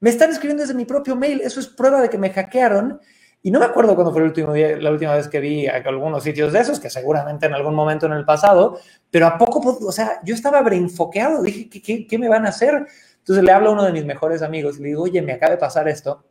[0.00, 3.00] me están escribiendo desde mi propio mail, eso es prueba de que me hackearon
[3.42, 6.24] y no me acuerdo cuándo fue el último día, la última vez que vi algunos
[6.24, 9.92] sitios de esos, que seguramente en algún momento en el pasado, pero a poco, o
[9.92, 12.86] sea, yo estaba reenfoqueado, dije, ¿qué, qué, me van a hacer?
[13.18, 15.52] Entonces le hablo a uno de mis mejores amigos y le digo, oye, me acaba
[15.52, 16.24] de pasar esto.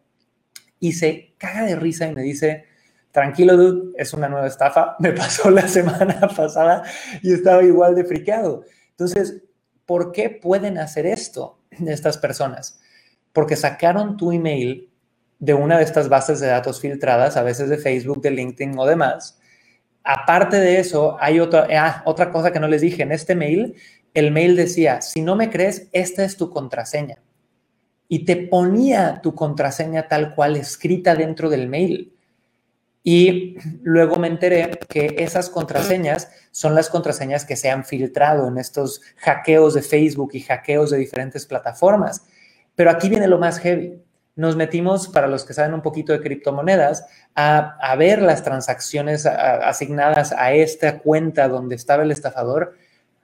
[0.80, 2.65] Y se caga de risa y me dice,
[3.12, 4.96] tranquilo, dude, es una nueva estafa.
[5.00, 6.84] Me pasó la semana pasada
[7.24, 8.63] y estaba igual de friqueado.
[8.91, 9.43] Entonces,
[9.86, 12.80] ¿por qué pueden hacer esto estas personas?
[13.32, 14.91] Porque sacaron tu email
[15.39, 18.86] de una de estas bases de datos filtradas, a veces de Facebook, de LinkedIn o
[18.86, 19.39] demás.
[20.04, 23.04] Aparte de eso, hay otra, ah, otra cosa que no les dije.
[23.04, 23.76] En este mail,
[24.13, 27.17] el mail decía, si no me crees, esta es tu contraseña.
[28.08, 32.13] Y te ponía tu contraseña tal cual escrita dentro del mail.
[33.04, 38.58] Y luego me enteré que esas contraseñas son las contraseñas que se han filtrado en
[38.58, 42.26] estos hackeos de Facebook y hackeos de diferentes plataformas.
[42.76, 44.02] Pero aquí viene lo más heavy
[44.38, 50.32] nos metimos, para los que saben un poquito de criptomonedas, a, ver las transacciones asignadas
[50.32, 52.76] a esta cuenta donde estaba el estafador,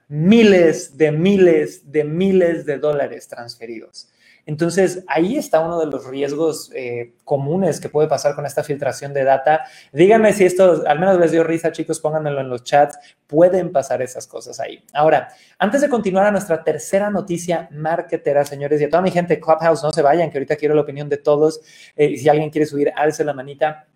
[0.08, 4.08] miles de miles de miles de dólares transferidos.
[4.46, 9.12] Entonces, ahí está uno de los riesgos eh, comunes que puede pasar con esta filtración
[9.14, 9.64] de data.
[9.92, 12.98] Díganme si esto, al menos les dio risa, chicos, pónganmelo en los chats.
[13.26, 14.84] Pueden pasar esas cosas ahí.
[14.92, 15.28] Ahora,
[15.58, 19.82] antes de continuar a nuestra tercera noticia marketera, señores, y a toda mi gente Clubhouse,
[19.82, 21.60] no se vayan, que ahorita quiero la opinión de todos.
[21.96, 23.86] Eh, si alguien quiere subir, alce la manita.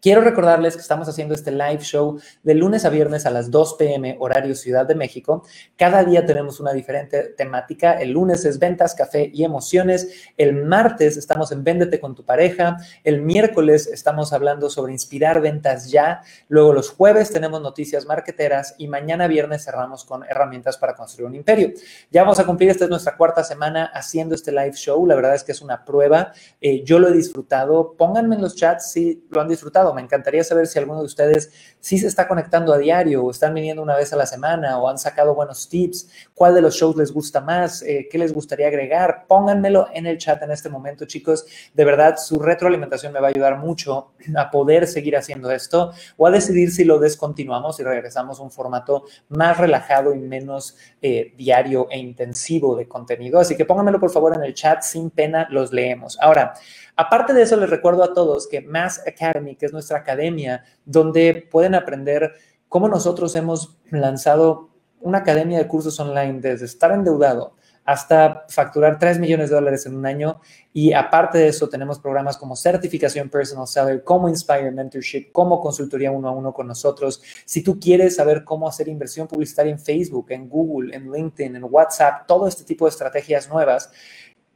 [0.00, 3.74] Quiero recordarles que estamos haciendo este live show de lunes a viernes a las 2
[3.74, 4.16] p.m.
[4.20, 5.42] horario Ciudad de México.
[5.76, 7.94] Cada día tenemos una diferente temática.
[7.94, 10.08] El lunes es ventas, café y emociones.
[10.36, 12.76] El martes estamos en Véndete con tu pareja.
[13.04, 16.22] El miércoles estamos hablando sobre inspirar ventas ya.
[16.48, 21.34] Luego los jueves tenemos noticias marketeras y mañana viernes cerramos con herramientas para construir un
[21.34, 21.72] imperio.
[22.10, 25.06] Ya vamos a cumplir, esta es nuestra cuarta semana haciendo este live show.
[25.06, 26.32] La verdad es que es una prueba.
[26.60, 27.94] Eh, yo lo he disfrutado.
[27.96, 31.50] Pónganme en los chats si lo han disfrutado me encantaría saber si alguno de ustedes
[31.80, 34.88] sí se está conectando a diario o están viniendo una vez a la semana o
[34.88, 36.08] han sacado buenos tips.
[36.34, 37.82] ¿Cuál de los shows les gusta más?
[37.82, 39.26] Eh, ¿Qué les gustaría agregar?
[39.26, 41.46] Pónganmelo en el chat en este momento, chicos.
[41.74, 46.26] De verdad, su retroalimentación me va a ayudar mucho a poder seguir haciendo esto o
[46.26, 51.34] a decidir si lo descontinuamos y regresamos a un formato más relajado y menos eh,
[51.36, 53.38] diario e intensivo de contenido.
[53.38, 56.18] Así que pónganmelo por favor en el chat, sin pena los leemos.
[56.20, 56.54] Ahora,
[56.96, 61.46] Aparte de eso, les recuerdo a todos que Mass Academy, que es nuestra academia, donde
[61.50, 62.32] pueden aprender
[62.68, 67.54] cómo nosotros hemos lanzado una academia de cursos online desde estar endeudado
[67.84, 70.40] hasta facturar 3 millones de dólares en un año.
[70.72, 76.10] Y aparte de eso, tenemos programas como certificación personal seller, como Inspire Mentorship, como consultoría
[76.10, 77.22] uno a uno con nosotros.
[77.44, 81.64] Si tú quieres saber cómo hacer inversión publicitaria en Facebook, en Google, en LinkedIn, en
[81.64, 83.92] WhatsApp, todo este tipo de estrategias nuevas,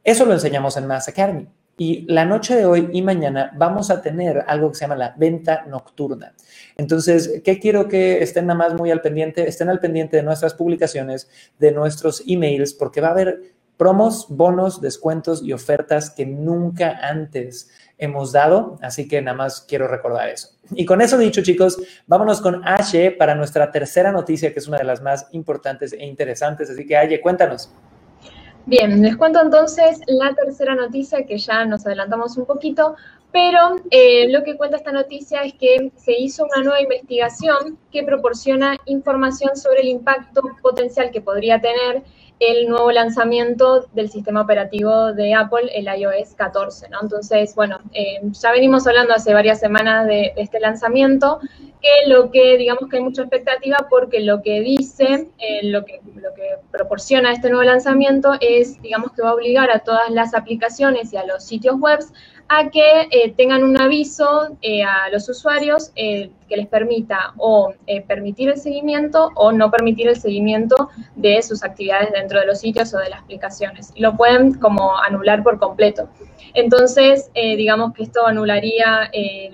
[0.03, 1.47] eso lo enseñamos en Mass Academy.
[1.81, 5.15] Y la noche de hoy y mañana vamos a tener algo que se llama la
[5.17, 6.35] venta nocturna.
[6.77, 9.49] Entonces, ¿qué quiero que estén nada más muy al pendiente?
[9.49, 14.83] Estén al pendiente de nuestras publicaciones, de nuestros emails, porque va a haber promos, bonos,
[14.83, 18.79] descuentos y ofertas que nunca antes hemos dado.
[18.83, 20.51] Así que nada más quiero recordar eso.
[20.73, 24.77] Y con eso dicho, chicos, vámonos con Ashe para nuestra tercera noticia, que es una
[24.77, 26.69] de las más importantes e interesantes.
[26.69, 27.71] Así que, Ashe, cuéntanos.
[28.71, 32.95] Bien, les cuento entonces la tercera noticia, que ya nos adelantamos un poquito,
[33.33, 38.05] pero eh, lo que cuenta esta noticia es que se hizo una nueva investigación que
[38.05, 42.05] proporciona información sobre el impacto potencial que podría tener
[42.41, 46.99] el nuevo lanzamiento del sistema operativo de Apple, el iOS 14, ¿no?
[47.03, 51.39] Entonces, bueno, eh, ya venimos hablando hace varias semanas de, este lanzamiento,
[51.83, 56.01] que lo que, digamos que hay mucha expectativa porque lo que dice, eh, lo, que,
[56.15, 60.35] lo que proporciona este nuevo lanzamiento es, digamos que va a obligar a todas las
[60.35, 62.01] aplicaciones y a los sitios web
[62.53, 67.73] a que eh, tengan un aviso eh, a los usuarios eh, que les permita o
[68.09, 72.93] permitir el seguimiento o no permitir el seguimiento de sus actividades dentro de los sitios
[72.93, 73.93] o de las aplicaciones.
[73.95, 76.09] Y lo pueden como anular por completo.
[76.55, 79.11] Entonces, digamos que esto anularía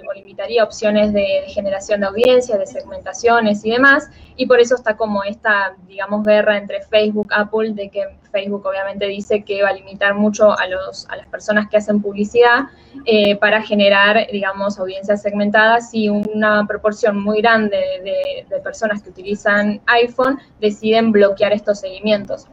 [0.09, 4.09] o limitaría opciones de, generación de audiencia, de segmentaciones y demás.
[4.37, 9.07] Y por eso está como esta, digamos, guerra entre Facebook, Apple, de que Facebook obviamente
[9.07, 12.67] dice que va a limitar mucho a, los, a las personas que hacen publicidad
[13.05, 19.81] eh, para generar, digamos, audiencias segmentadas y una proporción muy grande de, personas que utilizan
[19.87, 22.47] iPhone deciden bloquear estos seguimientos.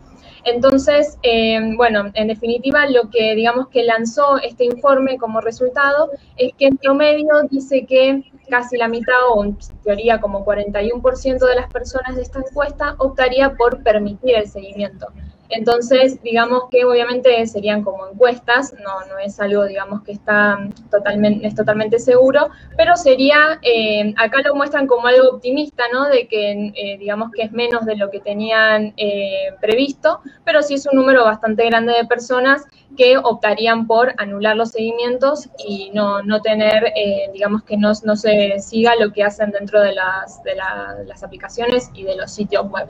[0.45, 6.51] Entonces, eh, bueno, en definitiva, lo que digamos que lanzó este informe como resultado es
[6.57, 11.71] que en promedio dice que casi la mitad, o en teoría como 41% de las
[11.71, 15.07] personas de esta encuesta optaría por permitir el seguimiento.
[15.55, 20.57] Entonces, digamos que obviamente serían como encuestas, no, no es algo, digamos, que está
[20.89, 26.09] totalmente, es totalmente seguro, pero sería, eh, acá lo muestran como algo optimista, ¿no?
[26.09, 30.73] De que, eh, digamos, que es menos de lo que tenían eh, previsto, pero sí
[30.73, 32.63] es un número bastante grande de personas
[32.97, 36.93] que optarían por anular los seguimientos y no, no tener,
[37.31, 41.89] digamos, que no, no, se siga lo que hacen dentro de las, de las aplicaciones
[41.95, 42.87] y de los sitios web.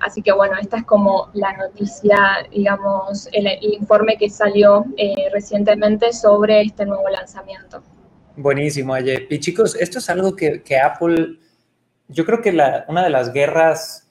[0.00, 6.12] Así que bueno, esta es como la noticia, digamos, el, informe que salió eh, recientemente
[6.12, 7.82] sobre este nuevo lanzamiento.
[8.36, 9.26] Buenísimo, Aye.
[9.30, 11.38] Y chicos, esto es algo que, Apple,
[12.06, 14.08] yo creo que la, una de las guerras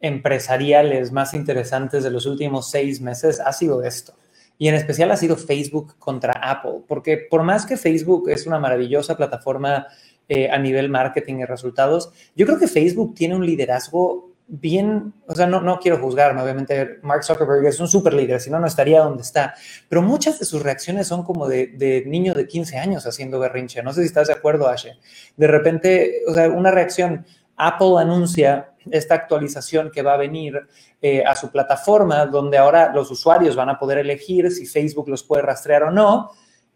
[0.00, 4.14] empresariales más interesantes de los últimos seis meses ha sido esto.
[4.58, 8.58] Y en especial ha sido Facebook contra Apple, porque por más que Facebook es una
[8.58, 9.86] maravillosa plataforma
[10.28, 15.34] eh, a nivel marketing y resultados, yo creo que Facebook tiene un liderazgo bien, o
[15.34, 18.66] sea, no, no quiero juzgarme, obviamente Mark Zuckerberg es un super líder, si no, no
[18.66, 19.54] estaría donde está,
[19.88, 23.82] pero muchas de sus reacciones son como de, de niño de 15 años haciendo berrinche,
[23.82, 24.98] no sé si estás de acuerdo, Ashe.
[25.36, 27.26] De repente, o sea, una reacción,
[27.56, 30.66] Apple anuncia esta actualización que va a venir
[31.02, 35.22] eh, a su plataforma, donde ahora los usuarios van a poder elegir si Facebook los
[35.22, 36.30] puede rastrear o no.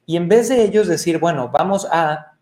[0.06, 2.32] Y en vez de ellos decir, bueno, vamos a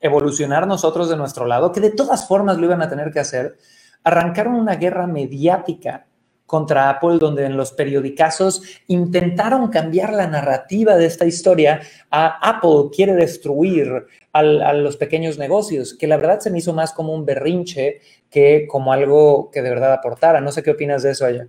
[0.00, 3.56] evolucionar nosotros de nuestro lado, que de todas formas lo iban a tener que hacer,
[4.04, 6.06] arrancaron una guerra mediática
[6.46, 11.80] contra Apple, donde en los periodicazos intentaron cambiar la narrativa de esta historia
[12.10, 16.92] a Apple quiere destruir a los pequeños negocios, que la verdad se me hizo más
[16.92, 18.00] como un berrinche
[18.30, 20.40] que como algo que de verdad aportara.
[20.40, 21.48] No sé qué opinas de eso allá.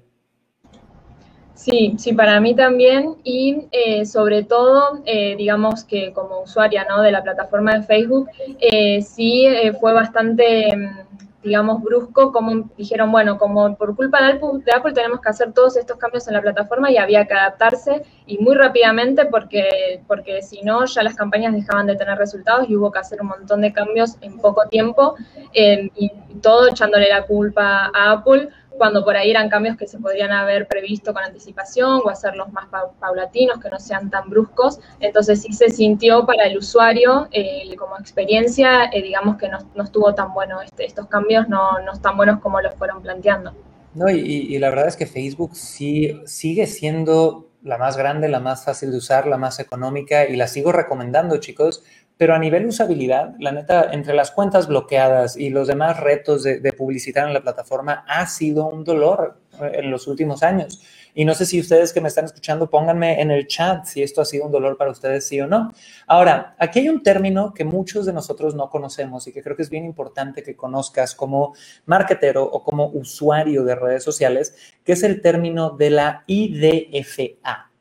[1.53, 7.01] Sí, sí, para mí también y eh, sobre todo, eh, digamos que como usuaria ¿no?
[7.01, 8.29] de la plataforma de Facebook,
[8.59, 9.45] eh, sí
[9.79, 14.33] fue bastante mm, digamos, brusco, como dijeron, bueno, como por culpa de
[14.73, 18.37] Apple, tenemos que hacer todos estos cambios en la plataforma y había que adaptarse y
[18.37, 22.91] muy rápidamente porque, porque si no ya las campañas dejaban de tener resultados y hubo
[22.91, 25.15] que hacer un montón de cambios en poco tiempo
[25.53, 29.99] eh, y todo echándole la culpa a Apple cuando por ahí eran cambios que se
[29.99, 32.67] podrían haber previsto con anticipación o hacerlos más
[32.99, 34.79] paulatinos, que no sean tan bruscos.
[34.99, 40.13] Entonces sí se sintió para el usuario eh, como experiencia, eh, digamos que no, estuvo
[40.13, 43.53] tan bueno, este, estos cambios no, no están buenos como los fueron planteando.
[43.95, 48.65] No, y, la verdad es que Facebook sí sigue siendo la más grande, la más
[48.65, 51.83] fácil de usar, la más económica y la sigo recomendando, chicos,
[52.17, 56.73] pero a nivel usabilidad, la neta, entre las cuentas bloqueadas y los demás retos de,
[56.73, 60.81] publicitar en la plataforma, ha sido un dolor eh, en los últimos años.
[61.15, 64.21] Y no sé si ustedes que me están escuchando, pónganme en el chat si esto
[64.21, 65.71] ha sido un dolor para ustedes, sí o no.
[66.07, 69.63] Ahora, aquí hay un término que muchos de nosotros no conocemos y que creo que
[69.63, 71.53] es bien importante que conozcas como
[71.85, 77.72] marketero o como usuario de redes sociales, que es el término de la IDFA.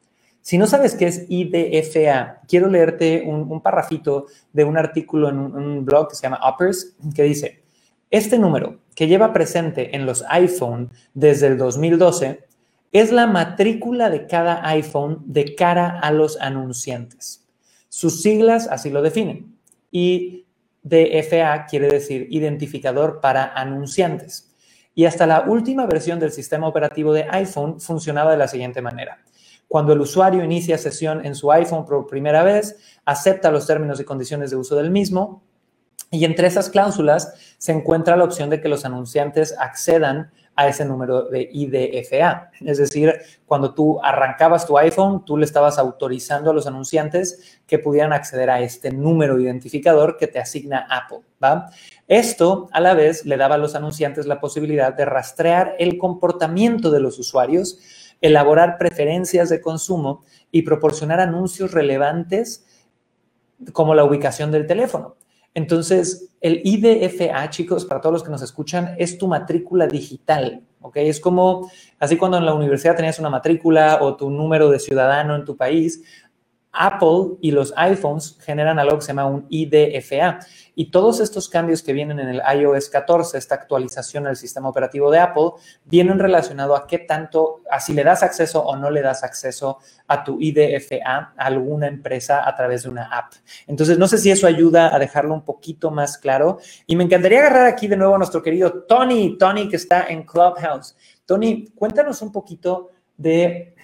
[0.43, 5.39] Si no sabes qué es IDFA, quiero leerte un, un parrafito de un artículo en
[5.39, 7.63] un, blog que se llama Uppers, que dice,
[8.11, 12.45] este número que lleva presente en los iPhone desde el 2012
[12.91, 17.47] es la matrícula de cada iPhone de cara a los anunciantes.
[17.89, 19.57] Sus siglas así lo definen.
[19.93, 24.53] IDFA quiere decir identificador para anunciantes.
[24.95, 29.23] Y hasta la última versión del sistema operativo de iPhone funcionaba de la siguiente manera.
[29.73, 34.05] Cuando el usuario inicia sesión en su iPhone por primera vez, acepta los términos y
[34.05, 35.43] condiciones de uso del mismo
[36.11, 40.85] y entre esas cláusulas se encuentra la opción de que los anunciantes accedan a ese
[40.85, 42.51] número de IDFA.
[42.61, 43.15] Es decir,
[43.47, 48.51] cuando tú arrancabas tu iPhone, tú le estabas autorizando a los anunciantes que pudieran acceder
[48.51, 51.21] a este número identificador que te asigna Apple.
[52.09, 56.91] Esto, a la vez, le daba a los anunciantes la posibilidad de rastrear el comportamiento
[56.91, 57.79] de los usuarios
[58.23, 62.65] elaborar preferencias de consumo y proporcionar anuncios relevantes
[63.73, 65.17] como la ubicación del teléfono.
[65.55, 70.97] Entonces, el IDFA, chicos, para todos los que nos escuchan, es tu matrícula digital, ¿ok?
[70.97, 75.37] Es como, así cuando en la universidad tenías una matrícula o tu número de ciudadano
[75.37, 76.03] en tu país,
[76.73, 80.41] Apple y los iPhones generan algo que se llama un IDFA.
[80.75, 85.11] Y todos estos cambios que vienen en el iOS 14, esta actualización al sistema operativo
[85.11, 85.51] de Apple,
[85.85, 89.79] vienen relacionados a qué tanto, a si le das acceso o no le das acceso
[90.09, 93.35] a tu IDFA a alguna empresa a través de una app.
[93.67, 96.59] Entonces, no sé si eso ayuda a dejarlo un poquito más claro.
[96.87, 100.23] Y me encantaría agarrar aquí de nuevo a nuestro querido Tony, Tony que está en
[100.23, 100.97] Clubhouse.
[101.27, 103.75] Tony, cuéntanos un poquito de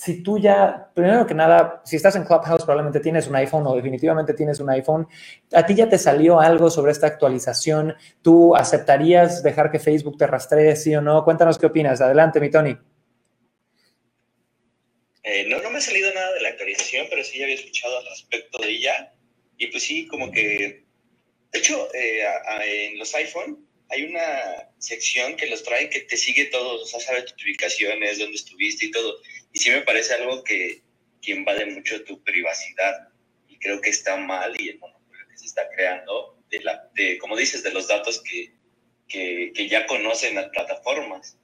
[0.00, 3.76] si tú ya, primero que nada, si estás en Clubhouse, probablemente tienes un iPhone o
[3.76, 5.06] definitivamente tienes un iPhone,
[5.52, 10.26] a ti ya te salió algo sobre esta actualización, ¿tú aceptarías dejar que Facebook te
[10.26, 11.22] rastree, sí o no?
[11.22, 12.00] Cuéntanos qué opinas.
[12.00, 12.78] Adelante, mi Tony.
[15.22, 17.98] Eh, no, no me ha salido nada de la actualización, pero sí ya había escuchado
[17.98, 19.12] al respecto de ella.
[19.58, 20.82] Y pues sí, como que,
[21.52, 22.22] de hecho, eh,
[22.88, 27.00] en los iPhone hay una sección que los trae que te sigue todo, o sea,
[27.00, 29.18] sabe tus ubicaciones, dónde estuviste y todo.
[29.52, 30.82] Y sí me parece algo que,
[31.20, 33.08] que invade mucho tu privacidad
[33.48, 37.18] y creo que está mal y el monopolio que se está creando, de, la, de
[37.18, 38.54] como dices, de los datos que,
[39.08, 41.36] que, que ya conocen las plataformas.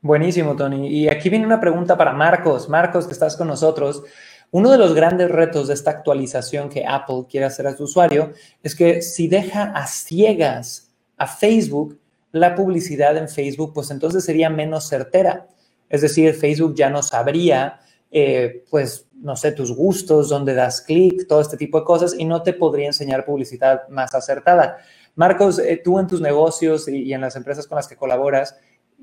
[0.00, 0.88] Buenísimo, Tony.
[0.88, 2.68] Y aquí viene una pregunta para Marcos.
[2.68, 4.02] Marcos, que estás con nosotros.
[4.50, 8.32] Uno de los grandes retos de esta actualización que Apple quiere hacer a su usuario
[8.62, 11.98] es que si deja a ciegas a Facebook
[12.32, 15.46] la publicidad en Facebook, pues entonces sería menos certera.
[15.92, 17.78] Es decir, Facebook ya no sabría,
[18.10, 22.24] eh, pues, no sé, tus gustos, dónde das clic, todo este tipo de cosas y
[22.24, 24.78] no te podría enseñar publicidad más acertada.
[25.16, 28.56] Marcos, eh, tú en tus negocios y, en las empresas con las que colaboras,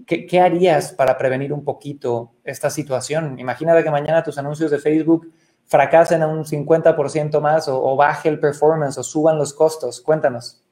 [0.07, 3.37] ¿qué, harías para prevenir un poquito esta situación?
[3.37, 5.31] Imagínate que mañana tus anuncios de Facebook
[5.65, 10.01] fracasen a un 50% más o, o baje el performance o suban los costos.
[10.01, 10.63] Cuéntanos.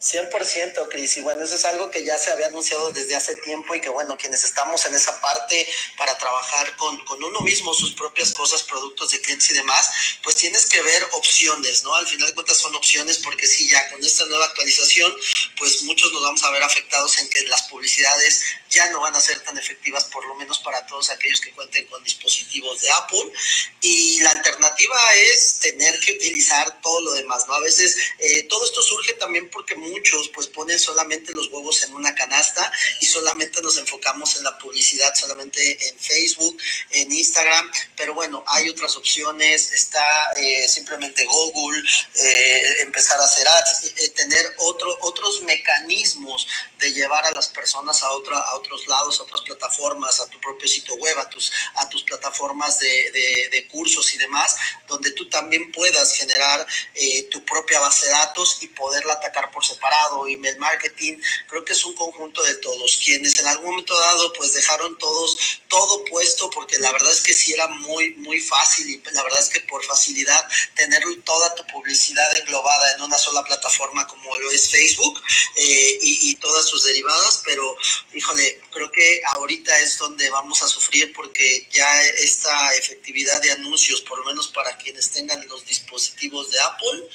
[0.00, 1.16] 100%, Cris.
[1.16, 3.88] Y bueno, eso es algo que ya se había anunciado desde hace tiempo y que
[3.88, 5.66] bueno, quienes estamos en esa parte
[5.96, 9.90] para trabajar con, con uno mismo, sus propias cosas, productos de clientes y demás,
[10.22, 11.94] pues tienes que ver opciones, ¿no?
[11.94, 15.14] Al final de cuentas son opciones porque sí, ya con esta nueva actualización,
[15.58, 19.20] pues muchos nos vamos a ver afectados en que las publicidades ya no van a
[19.20, 23.32] ser tan efectivas, por lo menos para todos aquellos que cuenten con dispositivos de Apple.
[23.80, 27.54] Y la alternativa es tener que utilizar todo lo demás, ¿no?
[27.54, 31.94] A veces eh, todo esto surge también porque muchos pues ponen solamente los huevos en
[31.94, 32.70] una canasta
[33.00, 36.58] y solamente nos enfocamos en la publicidad, solamente en Facebook,
[36.90, 41.82] en Instagram, pero bueno, hay otras opciones, está eh, simplemente Google,
[42.14, 46.46] eh, empezar a hacer ads, tener otro, otros mecanismos
[46.78, 50.38] de llevar a las personas a, otra, a otros lados, a otras plataformas, a tu
[50.40, 54.56] propio sitio web, a tus, a tus plataformas de, de, cursos y demás,
[54.86, 59.64] donde tú también puedas generar eh, tu propia base de datos y poderla atacar por
[59.76, 60.26] separado.
[60.26, 61.18] Email marketing,
[61.48, 65.36] creo que es un conjunto de todos, quienes en algún momento dado pues dejaron todos
[65.68, 69.40] todo puesto, porque la verdad es que sí era muy, muy fácil y la verdad
[69.40, 70.42] es que por facilidad
[70.74, 75.22] tener toda tu publicidad englobada en una sola plataforma como lo es Facebook
[75.56, 77.76] eh, y, todas sus derivadas, pero
[78.12, 84.02] híjole, creo que ahorita es donde vamos a sufrir porque ya esta efectividad de anuncios,
[84.02, 87.08] por lo menos para quienes tengan los dispositivos de Apple,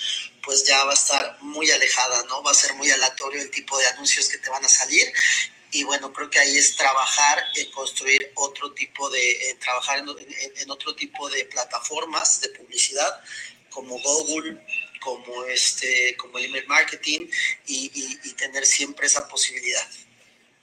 [0.44, 2.42] pues ya va a estar muy alejada, ¿no?
[2.44, 5.06] Va a ser muy aleatorio el tipo de anuncios que te van a salir.
[5.72, 10.94] Y bueno, creo que ahí es trabajar en construir otro tipo de, trabajar en, otro
[10.96, 13.22] tipo de plataformas de publicidad
[13.70, 14.62] como Google,
[15.02, 17.28] como este, como email marketing
[17.66, 19.88] y tener siempre esa posibilidad.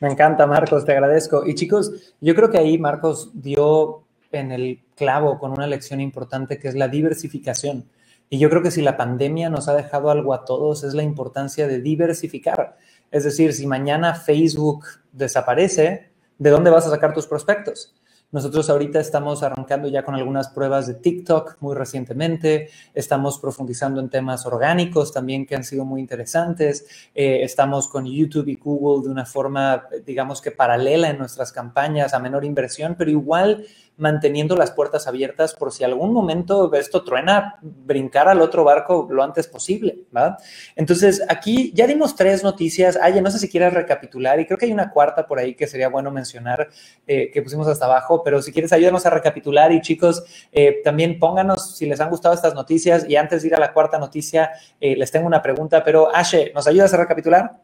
[0.01, 1.45] Me encanta, Marcos, te agradezco.
[1.45, 6.59] Y chicos, yo creo que ahí Marcos dio en el clavo con una lección importante
[6.59, 7.91] que es la diversificación.
[8.31, 11.03] Y yo creo que si la pandemia nos ha dejado algo a todos es la
[11.03, 12.77] importancia de diversificar.
[13.11, 17.95] Es decir, si mañana Facebook desaparece, ¿de dónde vas a sacar tus prospectos?
[18.31, 24.11] Nosotros ahorita estamos arrancando ya con algunas pruebas de TikTok muy recientemente, estamos profundizando en
[24.11, 29.11] temas orgánicos también que han sido muy interesantes, eh, estamos con YouTube y Google de
[29.11, 33.65] una forma, digamos que paralela en nuestras campañas a menor inversión, pero igual
[33.99, 39.23] manteniendo las puertas abiertas por si algún momento esto truena, brincar al otro barco lo
[39.23, 40.39] antes posible, ¿verdad?
[40.77, 42.97] Entonces, aquí ya dimos tres noticias.
[43.01, 45.67] Aye, no sé si quieres recapitular y creo que hay una cuarta por ahí que
[45.67, 46.69] sería bueno mencionar
[47.07, 50.23] eh, que pusimos hasta abajo, pero si quieres ayúdanos a recapitular y chicos,
[50.53, 53.73] eh, también pónganos si les han gustado estas noticias y antes de ir a la
[53.73, 57.61] cuarta noticia, eh, les tengo una pregunta, pero Ashe, ¿nos ayudas a recapitular?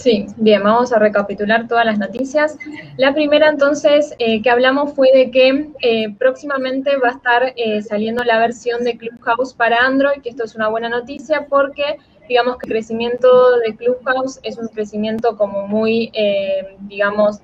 [0.00, 2.56] Sí, bien, vamos a recapitular todas las noticias.
[2.96, 7.82] La primera entonces eh, que hablamos fue de que eh, próximamente va a estar eh,
[7.82, 11.98] saliendo la versión de Clubhouse para Android, que esto es una buena noticia porque
[12.30, 16.12] digamos que el crecimiento de Clubhouse es un crecimiento como muy,
[16.82, 17.40] digamos,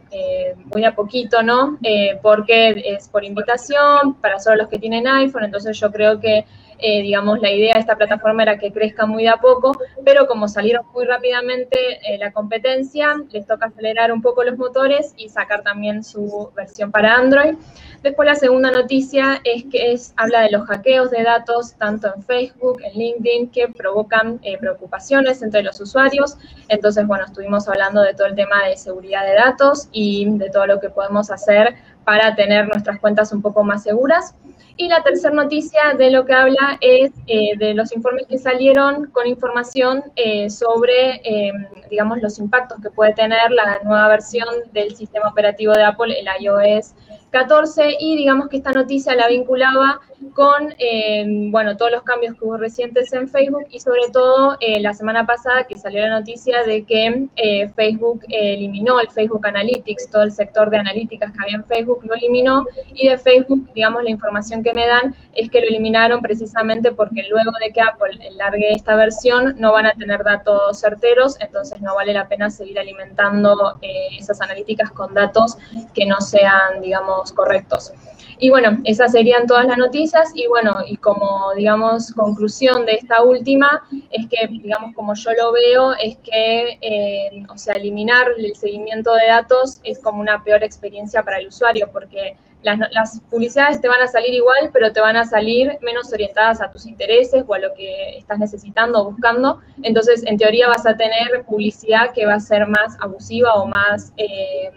[0.73, 1.77] muy a poquito, ¿no?
[2.23, 6.45] porque es por invitación para solo los que tienen iPhone, entonces yo creo que
[6.79, 10.27] eh, digamos, la idea de esta plataforma era que crezca muy de a poco, pero
[10.27, 15.29] como salieron muy rápidamente eh, la competencia, les toca acelerar un poco los motores y
[15.29, 17.55] sacar también su versión para Android.
[18.03, 22.23] Después la segunda noticia es que es, habla de los hackeos de datos tanto en
[22.23, 26.37] Facebook, en LinkedIn, que provocan eh, preocupaciones entre los usuarios.
[26.69, 30.67] Entonces, bueno, estuvimos hablando de todo el tema de seguridad de datos y de todo
[30.67, 31.75] lo que podemos hacer
[32.05, 34.35] para tener nuestras cuentas un poco más seguras.
[34.79, 39.07] Y la tercera noticia de lo que habla es eh, de los informes que salieron
[39.11, 41.53] con información eh, sobre, eh,
[41.89, 46.27] digamos, los impactos que puede tener la nueva versión del sistema operativo de Apple, el
[46.43, 46.95] iOS
[47.37, 50.01] 14 y digamos que esta noticia la vinculaba
[50.33, 54.81] con, eh, bueno, todos los cambios que hubo recientes en Facebook y sobre todo eh,
[54.81, 60.11] la semana pasada que salió la noticia de que eh, Facebook eliminó el Facebook Analytics,
[60.11, 62.65] todo el sector de analíticas que había en Facebook lo eliminó
[62.95, 67.25] y de Facebook, digamos, la información que me dan es que lo eliminaron precisamente porque
[67.29, 71.95] luego de que Apple largue esta versión no van a tener datos certeros, entonces no
[71.95, 73.79] vale la pena seguir alimentando
[74.19, 75.59] esas analíticas con datos
[75.95, 77.93] que no sean, digamos, correctos.
[78.39, 83.23] Y bueno, esas serían todas las noticias y bueno, y como digamos conclusión de esta
[83.23, 88.55] última, es que digamos como yo lo veo, es que, eh, o sea, eliminar el
[88.55, 93.89] seguimiento de datos es como una peor experiencia para el usuario porque las, publicidades te
[93.89, 97.55] van a salir igual, pero te van a salir menos orientadas a tus intereses o
[97.55, 99.61] a lo que estás necesitando o buscando.
[99.83, 104.13] Entonces, en teoría vas a tener publicidad que va a ser más abusiva o más
[104.17, 104.73] eh,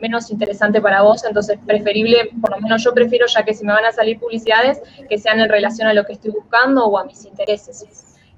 [0.00, 1.24] menos interesante para vos.
[1.24, 4.80] Entonces, preferible, por lo menos yo prefiero, ya que si me van a salir publicidades,
[5.08, 7.84] que sean en relación a lo que estoy buscando o a mis intereses.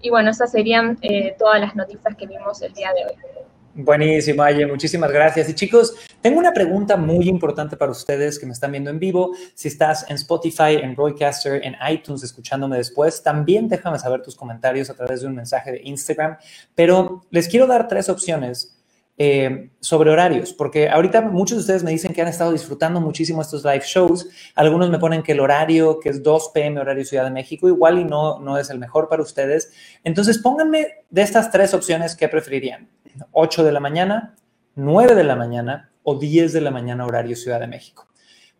[0.03, 3.41] Y bueno, esas serían eh, todas las noticias que vimos el día de hoy.
[3.73, 5.49] Buenísimo, Aye, muchísimas gracias.
[5.49, 9.31] Y chicos, tengo una pregunta muy importante para ustedes que me están viendo en vivo.
[9.55, 14.91] Si estás en Spotify, en Broadcaster, en iTunes, escuchándome después, también déjame saber tus comentarios
[14.91, 16.37] a través de un mensaje de Instagram.
[16.75, 18.80] Pero les quiero dar tres opciones
[19.23, 23.43] eh, sobre horarios, porque ahorita muchos de ustedes me dicen que han estado disfrutando muchísimo
[23.43, 24.27] estos live shows.
[24.55, 26.81] Algunos me ponen que el horario, que es 2 p.m.
[26.81, 29.75] horario Ciudad de México, igual y no, no es el mejor para ustedes.
[30.05, 32.89] Entonces pónganme de estas tres opciones qué preferirían.
[33.33, 34.37] 8 de la mañana,
[34.77, 38.10] 9 de la mañana o 10 de la mañana horario Ciudad de México.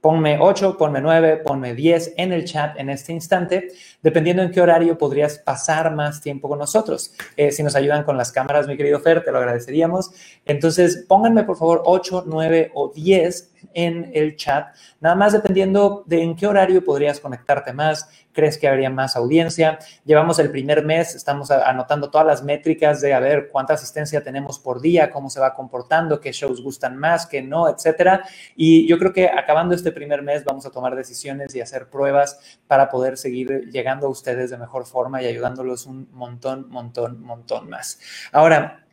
[0.01, 3.69] Ponme 8, ponme 9, ponme 10 en el chat en este instante,
[4.03, 7.13] dependiendo en qué horario podrías pasar más tiempo con nosotros.
[7.37, 10.11] Eh, si nos ayudan con las cámaras, mi querido Fer, te lo agradeceríamos.
[10.47, 16.23] Entonces, pónganme por favor 8, 9 o 10 en el chat, nada más dependiendo de
[16.23, 19.79] en qué horario podrías conectarte más, crees que habría más audiencia.
[20.05, 24.59] Llevamos el primer mes, estamos anotando todas las métricas de a ver cuánta asistencia tenemos
[24.59, 28.25] por día, cómo se va comportando, qué shows gustan más, qué no, etcétera.
[28.57, 32.59] Y yo creo que acabando este primer mes vamos a tomar decisiones y hacer pruebas
[32.67, 37.69] para poder seguir llegando a ustedes de mejor forma y ayudándolos un montón, montón, montón
[37.69, 37.99] más.
[38.33, 38.85] Ahora,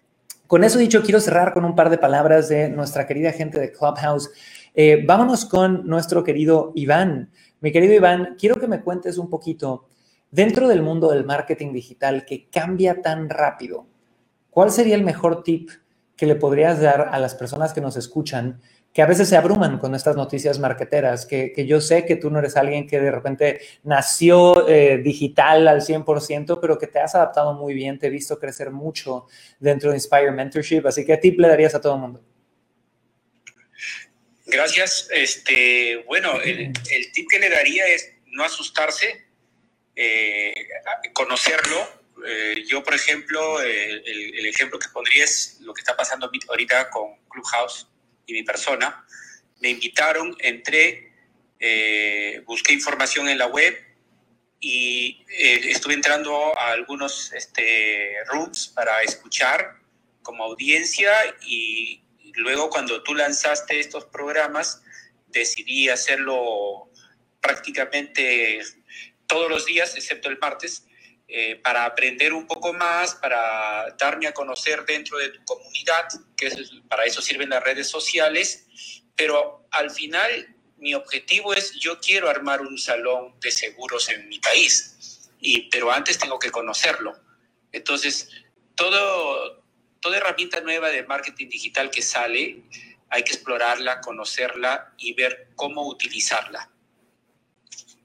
[0.47, 3.71] con eso dicho, quiero cerrar con un par de palabras de nuestra querida gente de
[3.71, 4.29] Clubhouse.
[4.73, 7.31] Eh, vámonos con nuestro querido Iván.
[7.59, 9.87] Mi querido Iván, quiero que me cuentes un poquito,
[10.31, 13.87] dentro del mundo del marketing digital que cambia tan rápido,
[14.49, 15.69] ¿cuál sería el mejor tip
[16.15, 18.59] que le podrías dar a las personas que nos escuchan,
[18.97, 22.39] que a veces se abruman con estas noticias marketeras, que, yo sé que tú no
[22.39, 27.53] eres alguien que de repente nació eh, digital al 100%, pero que te has adaptado
[27.53, 29.27] muy bien, te he visto crecer mucho
[29.59, 32.23] dentro de Inspire Mentorship, así que ¿qué tip le darías a todo el mundo?
[34.47, 35.07] Gracias.
[35.11, 36.73] Este, bueno, el,
[37.13, 39.27] tip que le daría es no asustarse,
[39.95, 40.55] eh,
[41.13, 41.87] conocerlo.
[42.27, 46.89] Eh, yo, por ejemplo, eh, el, ejemplo que pondría es lo que está pasando ahorita
[46.89, 47.87] con Clubhouse
[48.27, 49.05] y mi persona.
[49.59, 51.11] Me invitaron, entré,
[52.45, 53.75] busqué información en la web
[54.59, 59.79] y estuve entrando a algunos este, rooms para escuchar
[60.21, 61.11] como audiencia
[61.41, 62.03] y
[62.35, 64.83] luego cuando tú lanzaste estos programas,
[65.27, 66.91] decidí hacerlo
[67.41, 68.61] prácticamente
[69.25, 70.85] todos los días, excepto el martes,
[71.29, 76.07] eh, para aprender un poco más, para darme a conocer dentro de tu comunidad,
[76.37, 76.49] que
[76.87, 78.65] para eso sirven las redes sociales,
[79.15, 84.39] pero al final mi objetivo es yo quiero armar un salón de seguros en mi
[84.39, 87.19] país, y, pero antes tengo que conocerlo.
[87.73, 88.29] Entonces,
[88.75, 89.63] todo,
[89.99, 92.63] toda herramienta nueva de marketing digital que sale,
[93.09, 96.71] hay que explorarla, conocerla y ver cómo utilizarla.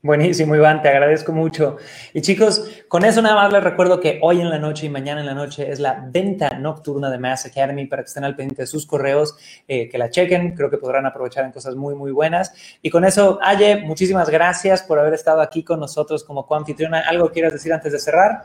[0.04, 1.76] Buenísimo, Iván, te agradezco mucho.
[2.12, 5.20] Y chicos, con eso nada más les recuerdo que hoy en la noche y mañana
[5.20, 8.62] en la noche es la venta nocturna de Mass Academy para que estén al pendiente
[8.62, 9.36] de sus correos,
[9.68, 12.52] eh, que la chequen, creo que podrán aprovechar en cosas muy, muy buenas.
[12.82, 17.04] Y con eso, Aye, muchísimas gracias por haber estado aquí con nosotros como coanfitriona.
[17.08, 18.42] ¿Algo quieras decir antes de cerrar?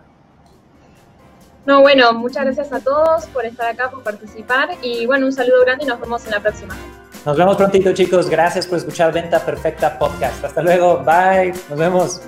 [1.65, 5.61] No, bueno, muchas gracias a todos por estar acá, por participar y bueno, un saludo
[5.65, 6.75] grande y nos vemos en la próxima.
[7.27, 10.45] Nos vemos prontito chicos, gracias por escuchar Venta Perfecta Podcast.
[10.45, 12.21] Hasta luego, bye, nos vemos.